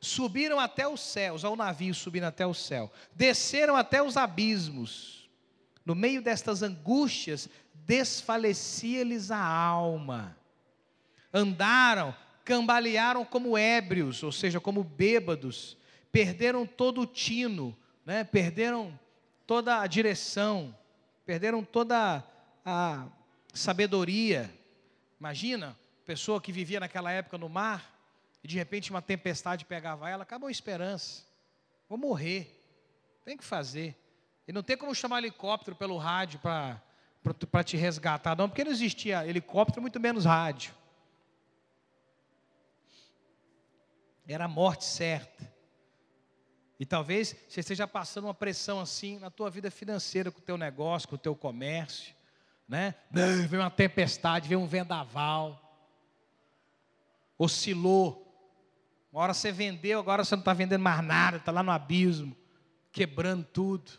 subiram 0.04 0.60
até 0.60 0.88
os 0.88 1.00
céus, 1.00 1.46
ao 1.46 1.56
navio 1.56 1.94
subindo 1.94 2.26
até 2.26 2.46
o 2.46 2.54
céu, 2.54 2.92
desceram 3.16 3.76
até 3.76 4.04
os 4.04 4.18
abismos. 4.18 5.30
No 5.86 5.96
meio 5.96 6.22
destas 6.22 6.62
angústias, 6.62 7.50
desfalecia-lhes 7.74 9.32
a 9.32 9.42
alma. 9.42 10.38
Andaram, 11.34 12.16
cambalearam 12.46 13.26
como 13.26 13.58
ébrios, 13.58 14.22
ou 14.22 14.32
seja, 14.32 14.60
como 14.60 14.84
bêbados, 14.84 15.78
perderam 16.12 16.66
todo 16.66 17.02
o 17.02 17.08
tino, 17.08 17.76
né? 18.06 18.24
perderam 18.24 18.98
toda 19.48 19.82
a 19.82 19.88
direção, 19.88 20.76
perderam 21.26 21.64
toda 21.64 22.24
a 22.66 23.08
sabedoria. 23.54 24.54
Imagina, 25.20 25.78
pessoa 26.06 26.42
que 26.42 26.52
vivia 26.52 26.80
naquela 26.80 27.12
época 27.12 27.38
no 27.38 27.50
mar, 27.50 27.92
e 28.44 28.48
de 28.48 28.58
repente 28.58 28.92
uma 28.92 29.02
tempestade 29.02 29.66
pegava 29.66 30.10
ela, 30.10 30.24
acabou 30.24 30.50
a 30.50 30.52
esperança. 30.52 31.24
Vou 31.88 31.98
morrer. 31.98 32.60
Tem 33.24 33.38
que 33.38 33.44
fazer. 33.44 33.96
E 34.48 34.52
não 34.52 34.62
tem 34.62 34.76
como 34.76 34.94
chamar 34.94 35.20
helicóptero 35.20 35.76
pelo 35.76 35.98
rádio 35.98 36.40
para 36.40 37.64
te 37.64 37.78
resgatar, 37.78 38.36
não, 38.36 38.50
porque 38.50 38.66
não 38.66 38.72
existia 38.72 39.26
helicóptero, 39.26 39.82
muito 39.82 40.00
menos 40.00 40.26
rádio. 40.26 40.74
Era 44.28 44.46
a 44.46 44.48
morte 44.48 44.86
certa. 44.86 45.52
E 46.80 46.86
talvez 46.86 47.36
você 47.48 47.60
esteja 47.60 47.88
passando 47.88 48.26
uma 48.26 48.34
pressão 48.34 48.80
assim 48.80 49.20
na 49.20 49.30
tua 49.30 49.50
vida 49.50 49.70
financeira, 49.70 50.32
com 50.32 50.40
o 50.40 50.44
teu 50.44 50.58
negócio, 50.58 51.08
com 51.08 51.16
o 51.16 51.20
teu 51.20 51.36
comércio, 51.36 52.14
né? 52.68 52.96
Vem 53.48 53.60
uma 53.60 53.70
tempestade, 53.70 54.50
vem 54.50 54.58
um 54.58 54.68
vendaval, 54.68 55.60
oscilou, 57.38 58.24
uma 59.12 59.22
hora 59.22 59.34
você 59.34 59.52
vendeu, 59.52 60.00
agora 60.00 60.24
você 60.24 60.36
não 60.36 60.42
está 60.42 60.54
vendendo 60.54 60.82
mais 60.82 61.04
nada, 61.04 61.38
está 61.38 61.52
lá 61.52 61.62
no 61.62 61.72
abismo, 61.72 62.36
quebrando 62.92 63.46
tudo. 63.46 63.92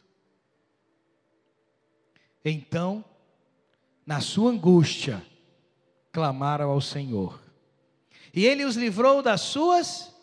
Então, 2.45 3.05
na 4.05 4.21
sua 4.21 4.51
angústia, 4.51 5.25
clamaram 6.13 6.69
ao 6.69 6.81
Senhor. 6.81 7.41
E 8.35 8.45
Ele 8.45 8.65
os 8.65 8.77
livrou 8.77 9.23
das 9.23 9.41
suas 9.41 10.14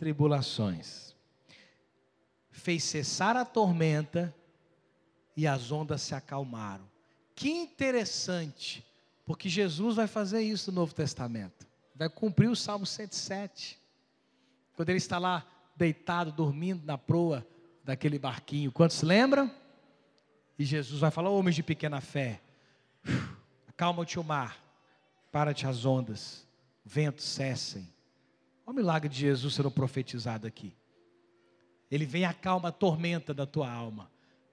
tribulações. 0.00 1.14
Fez 2.50 2.84
cessar 2.84 3.36
a 3.36 3.44
tormenta 3.44 4.34
e 5.36 5.46
as 5.46 5.70
ondas 5.70 6.00
se 6.00 6.14
acalmaram. 6.14 6.88
Que 7.34 7.50
interessante, 7.50 8.82
porque 9.26 9.46
Jesus 9.46 9.96
vai 9.96 10.06
fazer 10.06 10.40
isso 10.40 10.72
no 10.72 10.76
Novo 10.76 10.94
Testamento. 10.94 11.66
Vai 11.94 12.08
cumprir 12.08 12.48
o 12.48 12.56
Salmo 12.56 12.86
107 12.86 13.78
quando 14.74 14.88
ele 14.88 14.96
está 14.96 15.18
lá 15.18 15.46
deitado, 15.76 16.32
dormindo 16.32 16.86
na 16.86 16.96
proa 16.96 17.46
daquele 17.84 18.18
barquinho. 18.18 18.72
Quantos 18.72 19.02
lembram? 19.02 19.54
E 20.58 20.64
Jesus 20.64 20.98
vai 20.98 21.10
falar: 21.10 21.28
Homens 21.28 21.56
de 21.56 21.62
pequena 21.62 22.00
fé, 22.00 22.40
acalma-te 23.68 24.18
o 24.18 24.24
mar, 24.24 24.56
para-te 25.30 25.66
as 25.66 25.84
ondas, 25.84 26.46
ventos 26.86 27.26
cessem. 27.26 27.86
Olha 28.70 28.74
o 28.74 28.76
milagre 28.76 29.08
de 29.08 29.18
Jesus 29.18 29.54
sendo 29.54 29.68
profetizado 29.68 30.46
aqui. 30.46 30.72
Ele 31.90 32.06
vem 32.06 32.22
e 32.22 32.24
acalma 32.24 32.68
a 32.68 32.72
tormenta 32.72 33.34
da 33.34 33.44
tua 33.44 33.68
alma. 33.68 34.08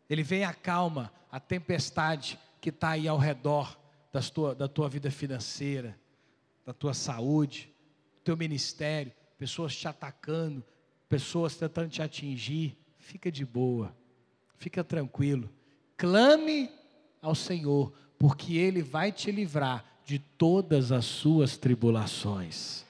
Ele 0.09 0.23
vem 0.23 0.39
e 0.39 0.43
acalma 0.43 1.13
a 1.31 1.39
tempestade 1.39 2.39
que 2.59 2.69
está 2.69 2.89
aí 2.89 3.07
ao 3.07 3.19
redor 3.19 3.79
das 4.11 4.31
tua, 4.31 4.55
da 4.55 4.67
tua 4.67 4.89
vida 4.89 5.11
financeira, 5.11 5.95
da 6.65 6.73
tua 6.73 6.95
saúde, 6.95 7.71
do 8.15 8.21
teu 8.21 8.35
ministério 8.35 9.11
pessoas 9.37 9.75
te 9.75 9.87
atacando, 9.87 10.63
pessoas 11.07 11.55
tentando 11.55 11.89
te 11.89 12.01
atingir, 12.01 12.75
fica 12.97 13.31
de 13.31 13.45
boa, 13.45 13.95
fica 14.55 14.83
tranquilo. 14.83 15.47
Clame 15.95 16.71
ao 17.21 17.35
Senhor, 17.35 17.93
porque 18.17 18.57
Ele 18.57 18.81
vai 18.81 19.11
te 19.11 19.31
livrar 19.31 19.85
de 20.03 20.17
todas 20.17 20.91
as 20.91 21.05
suas 21.05 21.55
tribulações. 21.55 22.86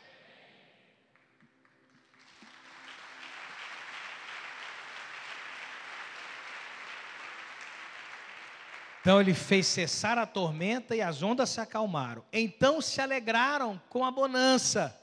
Então 9.07 9.21
ele 9.21 9.33
fez 9.33 9.65
cessar 9.67 10.17
a 10.17 10.25
tormenta 10.25 10.93
e 10.93 11.01
as 11.01 11.23
ondas 11.23 11.51
se 11.51 11.61
acalmaram. 11.61 12.25
Então 12.29 12.81
se 12.81 12.99
alegraram 12.99 13.81
com 13.87 14.03
a 14.03 14.11
bonança 14.11 15.01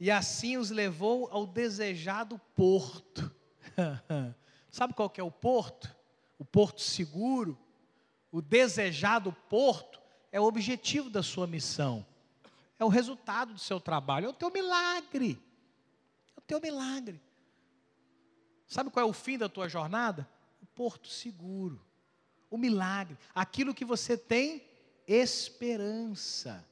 e 0.00 0.10
assim 0.10 0.56
os 0.56 0.70
levou 0.70 1.28
ao 1.30 1.46
desejado 1.46 2.40
porto. 2.56 3.30
Sabe 4.72 4.94
qual 4.94 5.10
que 5.10 5.20
é 5.20 5.22
o 5.22 5.30
porto? 5.30 5.94
O 6.38 6.46
porto 6.46 6.80
seguro. 6.80 7.58
O 8.32 8.40
desejado 8.40 9.36
porto 9.50 10.00
é 10.32 10.40
o 10.40 10.44
objetivo 10.44 11.10
da 11.10 11.22
sua 11.22 11.46
missão. 11.46 12.06
É 12.78 12.86
o 12.86 12.88
resultado 12.88 13.52
do 13.52 13.60
seu 13.60 13.78
trabalho, 13.78 14.24
é 14.24 14.30
o 14.30 14.32
teu 14.32 14.50
milagre. 14.50 15.38
É 16.34 16.40
o 16.40 16.42
teu 16.42 16.58
milagre. 16.58 17.20
Sabe 18.66 18.88
qual 18.88 19.06
é 19.06 19.10
o 19.10 19.12
fim 19.12 19.36
da 19.36 19.46
tua 19.46 19.68
jornada? 19.68 20.26
O 20.62 20.64
porto 20.64 21.06
seguro. 21.06 21.89
O 22.50 22.58
milagre, 22.58 23.16
aquilo 23.34 23.74
que 23.74 23.84
você 23.84 24.16
tem 24.16 24.62
esperança. 25.06 26.64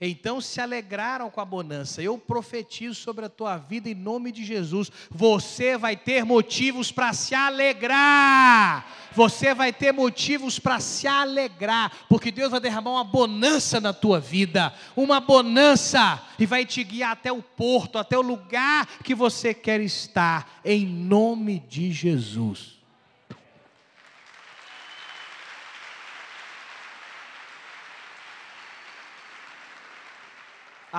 Então 0.00 0.40
se 0.40 0.60
alegraram 0.60 1.28
com 1.28 1.40
a 1.40 1.44
bonança. 1.44 2.00
Eu 2.00 2.16
profetizo 2.16 2.94
sobre 2.94 3.24
a 3.24 3.28
tua 3.28 3.56
vida 3.56 3.88
em 3.88 3.94
nome 3.94 4.30
de 4.30 4.44
Jesus. 4.44 4.92
Você 5.10 5.76
vai 5.76 5.96
ter 5.96 6.24
motivos 6.24 6.92
para 6.92 7.12
se 7.12 7.34
alegrar. 7.34 8.86
Você 9.12 9.52
vai 9.52 9.72
ter 9.72 9.92
motivos 9.92 10.60
para 10.60 10.78
se 10.78 11.08
alegrar, 11.08 11.90
porque 12.08 12.30
Deus 12.30 12.52
vai 12.52 12.60
derramar 12.60 12.92
uma 12.92 13.04
bonança 13.04 13.80
na 13.80 13.92
tua 13.92 14.20
vida, 14.20 14.72
uma 14.94 15.18
bonança 15.18 16.22
e 16.38 16.46
vai 16.46 16.64
te 16.64 16.84
guiar 16.84 17.12
até 17.12 17.32
o 17.32 17.42
porto, 17.42 17.98
até 17.98 18.16
o 18.16 18.22
lugar 18.22 18.86
que 19.02 19.16
você 19.16 19.52
quer 19.52 19.80
estar 19.80 20.60
em 20.64 20.86
nome 20.86 21.58
de 21.58 21.90
Jesus. 21.90 22.77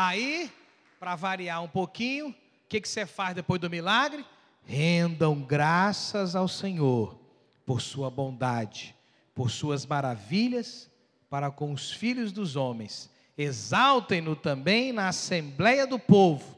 Aí, 0.01 0.49
para 0.97 1.13
variar 1.17 1.61
um 1.61 1.67
pouquinho, 1.67 2.29
o 2.29 2.35
que, 2.69 2.79
que 2.79 2.87
você 2.87 3.05
faz 3.05 3.35
depois 3.35 3.59
do 3.59 3.69
milagre? 3.69 4.25
Rendam 4.63 5.41
graças 5.41 6.37
ao 6.37 6.47
Senhor 6.47 7.19
por 7.65 7.81
sua 7.81 8.09
bondade, 8.09 8.95
por 9.35 9.51
suas 9.51 9.85
maravilhas 9.85 10.89
para 11.29 11.51
com 11.51 11.73
os 11.73 11.91
filhos 11.91 12.31
dos 12.31 12.55
homens. 12.55 13.09
Exaltem-no 13.37 14.37
também 14.37 14.93
na 14.93 15.09
assembleia 15.09 15.85
do 15.85 15.99
povo 15.99 16.57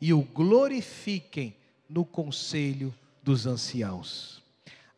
e 0.00 0.12
o 0.12 0.22
glorifiquem 0.22 1.56
no 1.88 2.04
conselho 2.04 2.92
dos 3.22 3.46
anciãos. 3.46 4.42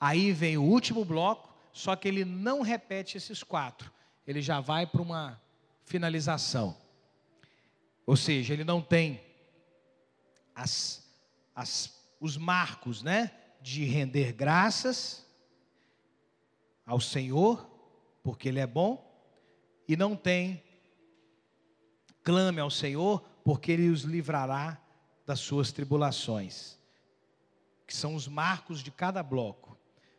Aí 0.00 0.32
vem 0.32 0.56
o 0.56 0.62
último 0.62 1.04
bloco, 1.04 1.54
só 1.74 1.94
que 1.94 2.08
ele 2.08 2.24
não 2.24 2.62
repete 2.62 3.18
esses 3.18 3.42
quatro, 3.42 3.92
ele 4.26 4.40
já 4.40 4.60
vai 4.60 4.86
para 4.86 5.02
uma 5.02 5.38
finalização. 5.84 6.80
Ou 8.06 8.16
seja, 8.16 8.52
ele 8.52 8.64
não 8.64 8.80
tem 8.80 9.20
as, 10.54 11.04
as, 11.54 11.92
os 12.20 12.36
marcos 12.36 13.02
né, 13.02 13.30
de 13.60 13.84
render 13.84 14.32
graças 14.32 15.26
ao 16.84 17.00
Senhor, 17.00 17.68
porque 18.22 18.48
Ele 18.48 18.60
é 18.60 18.66
bom, 18.66 19.08
e 19.88 19.96
não 19.96 20.16
tem 20.16 20.62
clame 22.22 22.60
ao 22.60 22.70
Senhor, 22.70 23.20
porque 23.44 23.72
Ele 23.72 23.88
os 23.88 24.02
livrará 24.02 24.80
das 25.26 25.40
suas 25.40 25.72
tribulações, 25.72 26.78
que 27.86 27.94
são 27.94 28.14
os 28.14 28.26
marcos 28.26 28.82
de 28.82 28.90
cada 28.90 29.22
bloco. 29.22 29.76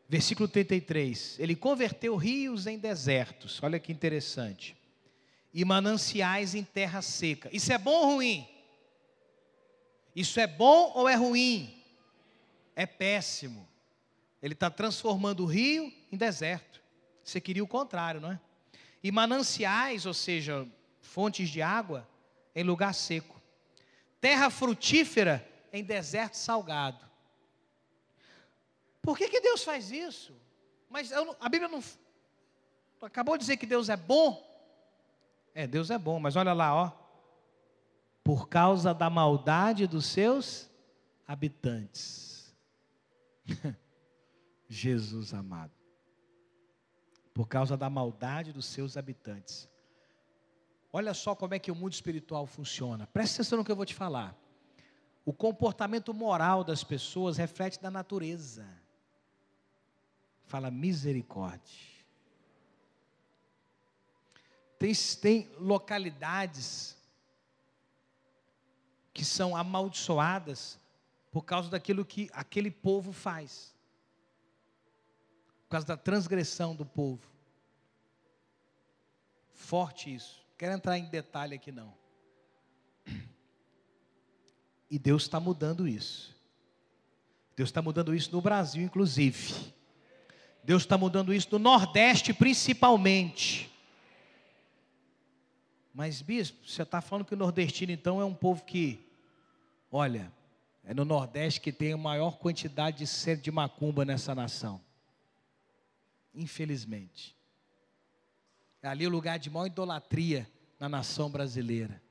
Versículo 0.07 0.47
33: 0.47 1.39
Ele 1.39 1.55
converteu 1.55 2.15
rios 2.15 2.67
em 2.67 2.77
desertos, 2.77 3.61
olha 3.61 3.79
que 3.79 3.91
interessante, 3.91 4.75
e 5.53 5.63
mananciais 5.63 6.55
em 6.55 6.63
terra 6.63 7.01
seca. 7.01 7.49
Isso 7.53 7.71
é 7.71 7.77
bom 7.77 7.91
ou 7.91 8.15
ruim? 8.15 8.47
Isso 10.15 10.39
é 10.39 10.47
bom 10.47 10.91
ou 10.95 11.07
é 11.07 11.15
ruim? 11.15 11.83
É 12.75 12.85
péssimo. 12.85 13.67
Ele 14.41 14.53
está 14.53 14.69
transformando 14.69 15.43
o 15.43 15.45
rio 15.45 15.93
em 16.11 16.17
deserto. 16.17 16.81
Você 17.23 17.39
queria 17.39 17.63
o 17.63 17.67
contrário, 17.67 18.19
não 18.19 18.31
é? 18.31 18.39
E 19.03 19.11
mananciais, 19.11 20.05
ou 20.05 20.13
seja, 20.13 20.67
fontes 21.01 21.49
de 21.49 21.61
água, 21.61 22.07
em 22.55 22.63
lugar 22.63 22.93
seco. 22.93 23.41
Terra 24.19 24.49
frutífera 24.49 25.47
em 25.71 25.83
deserto 25.83 26.35
salgado. 26.35 27.03
Por 29.01 29.17
que, 29.17 29.27
que 29.27 29.41
Deus 29.41 29.63
faz 29.63 29.91
isso? 29.91 30.33
Mas 30.89 31.11
eu, 31.11 31.35
a 31.39 31.49
Bíblia 31.49 31.69
não. 31.69 31.83
Acabou 33.01 33.37
de 33.37 33.41
dizer 33.41 33.57
que 33.57 33.65
Deus 33.65 33.89
é 33.89 33.97
bom. 33.97 34.52
É, 35.53 35.67
Deus 35.67 35.89
é 35.89 35.97
bom, 35.97 36.19
mas 36.19 36.35
olha 36.35 36.53
lá, 36.53 36.73
ó. 36.73 36.91
Por 38.23 38.47
causa 38.47 38.93
da 38.93 39.09
maldade 39.09 39.85
dos 39.85 40.05
seus 40.05 40.69
habitantes. 41.27 42.55
Jesus 44.67 45.33
amado. 45.33 45.73
Por 47.33 47.47
causa 47.47 47.75
da 47.75 47.89
maldade 47.89 48.53
dos 48.53 48.65
seus 48.65 48.97
habitantes. 48.97 49.69
Olha 50.91 51.13
só 51.13 51.35
como 51.35 51.53
é 51.53 51.59
que 51.59 51.71
o 51.71 51.75
mundo 51.75 51.93
espiritual 51.93 52.45
funciona. 52.45 53.07
Presta 53.07 53.41
atenção 53.41 53.57
no 53.57 53.65
que 53.65 53.71
eu 53.71 53.75
vou 53.75 53.85
te 53.85 53.95
falar. 53.95 54.37
O 55.25 55.33
comportamento 55.33 56.13
moral 56.13 56.63
das 56.63 56.83
pessoas 56.83 57.37
reflete 57.37 57.81
da 57.81 57.89
natureza. 57.89 58.67
Fala 60.45 60.69
misericórdia. 60.69 61.92
Tem, 64.83 64.93
tem 65.21 65.49
localidades 65.57 66.97
que 69.13 69.23
são 69.23 69.55
amaldiçoadas 69.55 70.77
por 71.31 71.43
causa 71.45 71.69
daquilo 71.69 72.03
que 72.03 72.29
aquele 72.33 72.69
povo 72.69 73.13
faz, 73.13 73.73
por 75.63 75.69
causa 75.69 75.87
da 75.87 75.95
transgressão 75.95 76.75
do 76.75 76.85
povo. 76.85 77.25
Forte 79.53 80.13
isso 80.13 80.43
quero 80.57 80.73
entrar 80.73 80.97
em 80.97 81.05
detalhe 81.05 81.55
aqui 81.55 81.71
não. 81.71 81.93
E 84.91 84.99
Deus 84.99 85.23
está 85.23 85.39
mudando 85.39 85.87
isso. 85.87 86.35
Deus 87.55 87.69
está 87.69 87.81
mudando 87.81 88.13
isso 88.13 88.33
no 88.33 88.41
Brasil, 88.41 88.83
inclusive. 88.83 89.73
Deus 90.61 90.83
está 90.83 90.97
mudando 90.97 91.33
isso 91.33 91.47
no 91.53 91.59
Nordeste, 91.59 92.33
principalmente. 92.33 93.72
Mas, 95.93 96.21
bispo, 96.21 96.67
você 96.67 96.81
está 96.81 97.01
falando 97.01 97.25
que 97.25 97.33
o 97.33 97.37
nordestino, 97.37 97.91
então, 97.91 98.19
é 98.19 98.25
um 98.25 98.33
povo 98.33 98.63
que, 98.63 99.07
olha, 99.91 100.31
é 100.83 100.93
no 100.93 101.05
Nordeste 101.05 101.61
que 101.61 101.71
tem 101.71 101.93
a 101.93 101.97
maior 101.97 102.37
quantidade 102.37 102.97
de 102.97 103.07
centro 103.07 103.43
de 103.43 103.51
macumba 103.51 104.03
nessa 104.03 104.35
nação. 104.35 104.81
Infelizmente. 106.33 107.37
É 108.81 108.89
ali 108.89 109.07
o 109.07 109.09
lugar 109.09 109.39
de 109.39 109.49
maior 109.49 109.67
idolatria 109.67 110.49
na 110.77 110.89
nação 110.89 111.29
brasileira. 111.29 112.01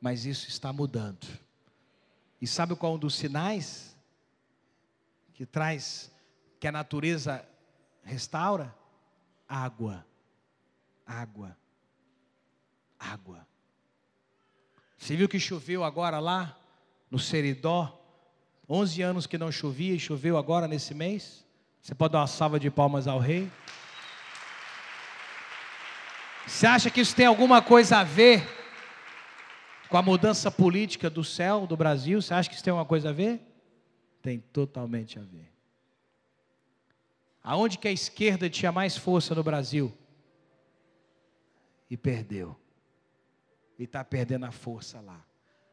Mas 0.00 0.24
isso 0.24 0.48
está 0.48 0.72
mudando. 0.72 1.26
E 2.40 2.46
sabe 2.46 2.76
qual 2.76 2.92
é 2.92 2.96
um 2.96 2.98
dos 2.98 3.14
sinais 3.14 3.96
que 5.34 5.44
traz 5.44 6.12
que 6.60 6.68
a 6.68 6.72
natureza 6.72 7.44
restaura? 8.04 8.72
Água. 9.48 10.06
Água. 11.04 11.56
Água. 13.02 13.46
Você 14.96 15.16
viu 15.16 15.28
que 15.28 15.40
choveu 15.40 15.82
agora 15.82 16.20
lá 16.20 16.56
no 17.10 17.18
Seridó? 17.18 17.98
11 18.68 19.02
anos 19.02 19.26
que 19.26 19.36
não 19.36 19.50
chovia 19.50 19.94
e 19.94 19.98
choveu 19.98 20.36
agora 20.36 20.68
nesse 20.68 20.94
mês? 20.94 21.44
Você 21.80 21.94
pode 21.94 22.12
dar 22.12 22.20
uma 22.20 22.26
salva 22.28 22.60
de 22.60 22.70
palmas 22.70 23.08
ao 23.08 23.18
rei? 23.18 23.50
Você 26.46 26.66
acha 26.66 26.88
que 26.88 27.00
isso 27.00 27.14
tem 27.14 27.26
alguma 27.26 27.60
coisa 27.60 27.98
a 27.98 28.04
ver 28.04 28.46
com 29.88 29.96
a 29.98 30.02
mudança 30.02 30.50
política 30.50 31.10
do 31.10 31.24
céu 31.24 31.66
do 31.66 31.76
Brasil? 31.76 32.22
Você 32.22 32.32
acha 32.32 32.48
que 32.48 32.54
isso 32.54 32.64
tem 32.64 32.70
alguma 32.70 32.86
coisa 32.86 33.08
a 33.08 33.12
ver? 33.12 33.40
Tem 34.22 34.38
totalmente 34.38 35.18
a 35.18 35.22
ver. 35.22 35.50
Aonde 37.42 37.76
que 37.76 37.88
a 37.88 37.92
esquerda 37.92 38.48
tinha 38.48 38.70
mais 38.70 38.96
força 38.96 39.34
no 39.34 39.42
Brasil? 39.42 39.92
E 41.90 41.96
perdeu. 41.96 42.61
E 43.82 43.84
está 43.84 44.04
perdendo 44.04 44.46
a 44.46 44.52
força 44.52 45.00
lá. 45.00 45.20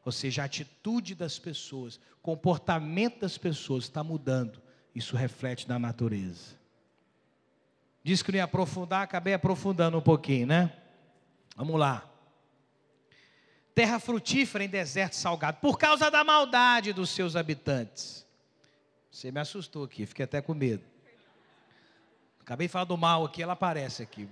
Ou 0.04 0.10
seja, 0.10 0.42
a 0.42 0.46
atitude 0.46 1.14
das 1.14 1.38
pessoas, 1.38 2.00
comportamento 2.20 3.20
das 3.20 3.38
pessoas 3.38 3.84
está 3.84 4.02
mudando. 4.02 4.60
Isso 4.92 5.14
reflete 5.14 5.68
na 5.68 5.78
natureza. 5.78 6.58
Disse 8.02 8.24
que 8.24 8.32
não 8.32 8.38
ia 8.38 8.44
aprofundar, 8.44 9.02
acabei 9.02 9.32
aprofundando 9.32 9.96
um 9.96 10.02
pouquinho, 10.02 10.48
né? 10.48 10.76
Vamos 11.54 11.78
lá. 11.78 12.04
Terra 13.76 14.00
frutífera 14.00 14.64
em 14.64 14.68
deserto 14.68 15.14
salgado, 15.14 15.58
por 15.60 15.78
causa 15.78 16.10
da 16.10 16.24
maldade 16.24 16.92
dos 16.92 17.10
seus 17.10 17.36
habitantes. 17.36 18.26
Você 19.08 19.30
me 19.30 19.38
assustou 19.38 19.84
aqui, 19.84 20.04
fiquei 20.04 20.24
até 20.24 20.42
com 20.42 20.52
medo. 20.52 20.82
Acabei 22.40 22.66
de 22.66 22.72
falar 22.72 22.86
do 22.86 22.96
mal 22.96 23.24
aqui, 23.24 23.40
ela 23.40 23.52
aparece 23.52 24.02
aqui. 24.02 24.28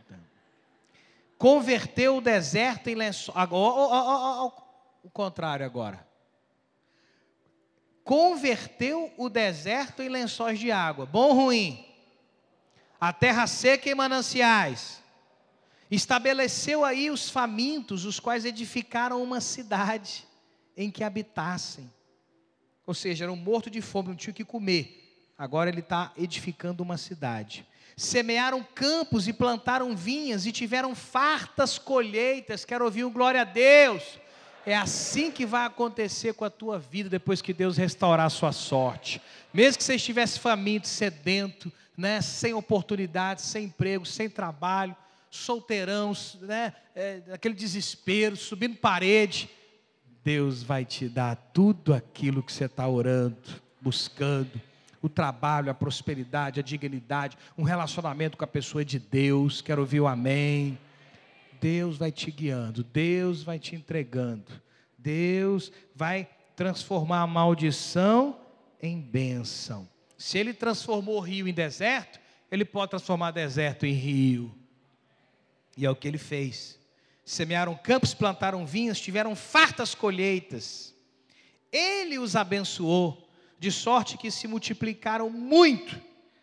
Converteu 1.39 2.17
o 2.17 2.21
deserto 2.21 2.89
em. 2.89 3.33
Agora, 3.35 4.53
o 5.03 5.11
contrário 5.11 5.65
agora. 5.65 6.07
Converteu 8.05 9.13
o 9.17 9.29
deserto 9.29 10.03
em 10.03 10.09
lençóis 10.09 10.59
de 10.59 10.73
água. 10.73 11.07
Bom 11.07 11.29
ou 11.29 11.35
ruim? 11.35 11.89
a 13.01 13.13
terra 13.13 13.47
seca 13.47 13.89
e 13.89 13.95
mananciais. 13.95 15.03
Estabeleceu 15.91 16.85
aí 16.85 17.11
os 17.11 17.31
famintos, 17.31 18.05
os 18.05 18.21
quais 18.21 18.45
edificaram 18.45 19.23
uma 19.23 19.41
cidade 19.41 20.27
em 20.77 20.91
que 20.91 21.03
habitassem. 21.03 21.91
Ou 22.87 22.93
seja, 22.93 23.25
eram 23.25 23.37
mortos 23.37 23.73
de 23.73 23.81
fome, 23.81 24.09
não 24.09 24.17
tinham 24.17 24.33
o 24.33 24.35
que 24.35 24.45
comer. 24.45 25.33
Agora 25.37 25.71
ele 25.71 25.81
está 25.81 26.13
edificando 26.17 26.83
uma 26.83 26.99
cidade. 26.99 27.67
Semearam 27.99 28.65
campos 28.77 29.27
e 29.27 29.33
plantaram 29.33 29.97
vinhas 29.97 30.47
e 30.47 30.53
tiveram 30.53 30.95
fartas 30.95 31.79
colheitas. 31.79 32.65
Quero 32.65 32.85
ouvir 32.85 33.05
um 33.05 33.13
glória 33.13 33.41
a 33.41 33.45
Deus. 33.45 34.21
É 34.65 34.77
assim 34.77 35.33
que 35.33 35.45
vai 35.45 35.67
acontecer 35.67 36.33
com 36.35 36.45
a 36.45 36.51
tua 36.51 36.79
vida 36.79 37.09
depois 37.09 37.43
que 37.43 37.53
Deus 37.53 37.77
restaurar 37.77 38.27
a 38.27 38.31
sua 38.31 38.53
sorte. 38.53 39.21
Mesmo 39.53 39.79
que 39.79 39.83
você 39.83 39.97
estivesse 39.97 40.39
faminto, 40.39 40.87
sedento, 40.87 41.73
né, 41.97 42.21
sem 42.21 42.55
oportunidade, 42.55 43.43
sem 43.43 43.65
emprego, 43.65 44.07
sem 44.07 44.31
trabalho, 44.31 44.95
solteirão, 45.29 46.13
né, 46.43 46.75
é, 46.95 47.21
aquele 47.33 47.55
desespero, 47.57 48.37
subindo 48.37 48.77
parede, 48.77 49.51
Deus 50.23 50.63
vai 50.63 50.85
te 50.85 51.09
dar 51.09 51.35
tudo 51.53 51.93
aquilo 51.93 52.45
que 52.45 52.53
você 52.53 52.67
está 52.67 52.87
orando, 52.87 53.61
buscando, 53.81 54.68
o 55.01 55.09
trabalho, 55.09 55.71
a 55.71 55.75
prosperidade, 55.75 56.61
a 56.61 56.63
dignidade, 56.63 57.37
um 57.57 57.63
relacionamento 57.63 58.37
com 58.37 58.45
a 58.45 58.49
pessoa 58.49 58.85
de 58.85 58.99
Deus, 58.99 59.61
quero 59.61 59.81
ouvir 59.81 60.01
o 60.01 60.07
amém. 60.07 60.79
Deus 61.61 61.99
vai 61.99 62.13
te 62.13 62.31
guiando, 62.31 62.85
Deus 62.85 63.43
vai 63.43 63.59
te 63.59 63.75
entregando, 63.75 64.53
Deus 64.97 65.73
vai 65.95 66.29
transformar 66.55 67.23
a 67.23 67.27
maldição 67.27 68.39
em 68.81 69.01
bênção. 69.01 69.89
Se 70.17 70.39
ele 70.39 70.53
transformou 70.53 71.21
rio 71.21 71.47
em 71.47 71.53
deserto, 71.53 72.19
ele 72.51 72.65
pode 72.65 72.91
transformar 72.91 73.31
deserto 73.31 73.87
em 73.87 73.93
rio. 73.93 74.55
E 75.77 75.87
é 75.87 75.91
o 75.91 75.97
que 75.97 76.09
ele 76.09 76.19
fez. 76.19 76.79
Semearam 77.25 77.77
campos, 77.77 78.15
plantaram 78.15 78.67
vinhas, 78.67 78.99
tiveram 78.99 79.37
fartas 79.37 79.95
colheitas. 79.95 80.95
Ele 81.71 82.19
os 82.19 82.35
abençoou, 82.35 83.28
de 83.59 83.73
sorte 83.73 84.17
que 84.17 84.31
se 84.31 84.47
multiplicaram 84.47 85.29
muito, 85.29 86.01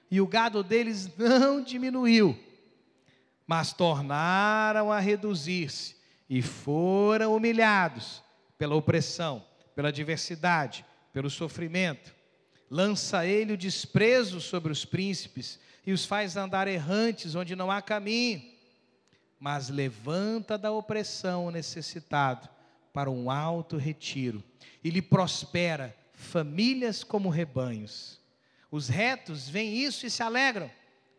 e 0.09 0.21
o 0.21 0.27
gado 0.27 0.63
deles 0.63 1.09
não 1.17 1.61
diminuiu, 1.61 2.37
mas 3.47 3.73
tornaram 3.73 4.91
a 4.91 4.99
reduzir-se 4.99 5.95
e 6.29 6.41
foram 6.41 7.35
humilhados 7.35 8.23
pela 8.57 8.75
opressão, 8.75 9.45
pela 9.75 9.89
adversidade, 9.89 10.85
pelo 11.13 11.29
sofrimento. 11.29 12.13
Lança 12.69 13.25
ele 13.25 13.53
o 13.53 13.57
desprezo 13.57 14.41
sobre 14.41 14.71
os 14.71 14.85
príncipes 14.85 15.59
e 15.85 15.93
os 15.93 16.05
faz 16.05 16.35
andar 16.35 16.67
errantes 16.67 17.35
onde 17.35 17.55
não 17.55 17.69
há 17.69 17.81
caminho. 17.81 18.41
Mas 19.39 19.69
levanta 19.69 20.57
da 20.57 20.71
opressão 20.71 21.45
o 21.45 21.51
necessitado 21.51 22.49
para 22.91 23.11
um 23.11 23.29
alto 23.29 23.77
retiro 23.77 24.43
e 24.83 24.89
lhe 24.89 25.01
prospera 25.01 25.95
famílias 26.15 27.03
como 27.03 27.29
rebanhos. 27.29 28.19
Os 28.71 28.87
retos 28.87 29.47
veem 29.47 29.77
isso 29.77 30.05
e 30.05 30.09
se 30.09 30.23
alegram, 30.23 30.69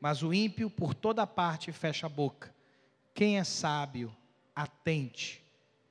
mas 0.01 0.23
o 0.23 0.33
ímpio 0.35 0.69
por 0.69 0.95
toda 0.95 1.27
parte 1.27 1.71
fecha 1.73 2.07
a 2.07 2.11
boca. 2.11 2.55
Quem 3.15 3.39
é 3.39 3.45
sábio, 3.45 4.15
atente 4.55 5.43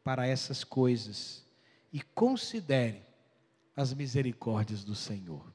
para 0.03 0.27
essas 0.27 0.63
coisas 0.63 1.45
e 1.91 2.01
considere 2.01 3.03
as 3.75 3.93
misericórdias 3.93 4.83
do 4.83 4.95
Senhor. 4.95 5.53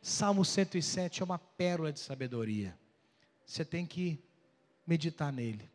Salmo 0.00 0.44
107 0.44 1.22
é 1.22 1.24
uma 1.24 1.38
pérola 1.38 1.92
de 1.92 2.00
sabedoria. 2.00 2.76
Você 3.46 3.64
tem 3.64 3.86
que 3.86 4.18
meditar 4.86 5.32
nele. 5.32 5.70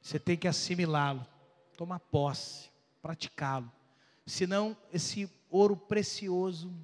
Você 0.00 0.18
tem 0.18 0.36
que 0.36 0.46
assimilá-lo, 0.46 1.26
tomar 1.76 1.98
posse, 1.98 2.68
praticá-lo. 3.00 3.72
Senão 4.26 4.76
esse 4.92 5.30
ouro 5.54 5.76
precioso 5.76 6.74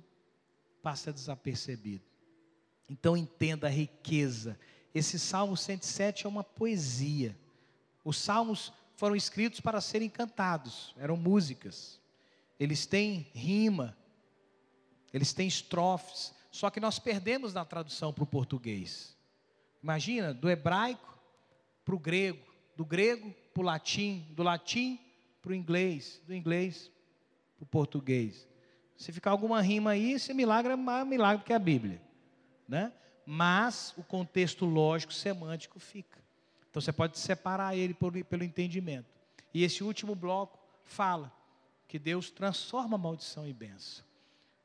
passa 0.80 1.12
desapercebido. 1.12 2.04
Então 2.88 3.16
entenda 3.16 3.66
a 3.66 3.70
riqueza. 3.70 4.58
Esse 4.94 5.18
Salmo 5.18 5.56
107 5.56 6.24
é 6.24 6.28
uma 6.28 6.44
poesia. 6.44 7.36
Os 8.04 8.16
salmos 8.16 8.72
foram 8.96 9.16
escritos 9.16 9.60
para 9.60 9.80
serem 9.80 10.08
cantados, 10.08 10.94
eram 10.96 11.16
músicas. 11.16 12.00
Eles 12.60 12.86
têm 12.86 13.26
rima, 13.34 13.96
eles 15.12 15.32
têm 15.32 15.48
estrofes, 15.48 16.32
só 16.52 16.70
que 16.70 16.78
nós 16.78 16.98
perdemos 16.98 17.52
na 17.52 17.64
tradução 17.64 18.12
para 18.12 18.24
o 18.24 18.26
português. 18.26 19.16
Imagina, 19.82 20.32
do 20.32 20.48
hebraico 20.48 21.18
para 21.84 21.94
o 21.94 21.98
grego, 21.98 22.46
do 22.76 22.84
grego 22.84 23.34
para 23.52 23.62
o 23.62 23.64
latim, 23.64 24.26
do 24.30 24.44
latim 24.44 25.00
para 25.42 25.52
o 25.52 25.54
inglês, 25.54 26.20
do 26.26 26.34
inglês 26.34 26.90
para 27.56 27.64
o 27.64 27.66
português. 27.66 28.49
Se 29.00 29.12
ficar 29.12 29.30
alguma 29.30 29.62
rima 29.62 29.92
aí, 29.92 30.12
esse 30.12 30.34
milagre 30.34 30.74
é 30.74 30.76
mais 30.76 31.06
milagre 31.06 31.42
que 31.42 31.54
a 31.54 31.58
Bíblia. 31.58 32.02
Né? 32.68 32.92
Mas 33.24 33.94
o 33.96 34.02
contexto 34.02 34.66
lógico, 34.66 35.10
semântico 35.10 35.80
fica. 35.80 36.22
Então 36.68 36.82
você 36.82 36.92
pode 36.92 37.18
separar 37.18 37.74
ele 37.74 37.94
por, 37.94 38.12
pelo 38.24 38.44
entendimento. 38.44 39.06
E 39.54 39.64
esse 39.64 39.82
último 39.82 40.14
bloco 40.14 40.58
fala 40.84 41.32
que 41.88 41.98
Deus 41.98 42.30
transforma 42.30 42.98
maldição 42.98 43.46
em 43.46 43.54
bênção. 43.54 44.04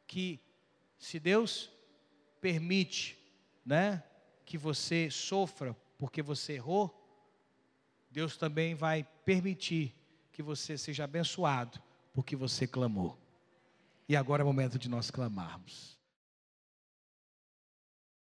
Que 0.06 0.38
se 1.00 1.18
Deus 1.18 1.72
permite, 2.42 3.18
né, 3.66 4.04
que 4.46 4.58
você 4.58 5.10
sofra 5.10 5.74
porque 5.98 6.22
você 6.22 6.56
errou, 6.56 6.94
Deus 8.12 8.36
também 8.36 8.76
vai 8.76 9.08
permitir 9.24 9.96
que 10.34 10.44
você 10.44 10.78
seja 10.78 11.06
abençoado 11.06 11.82
porque 12.14 12.36
você 12.36 12.68
clamou. 12.68 13.18
E 14.08 14.16
agora 14.16 14.42
é 14.42 14.44
o 14.44 14.48
momento 14.48 14.78
de 14.78 14.90
nós 14.90 15.10
clamarmos. 15.10 16.00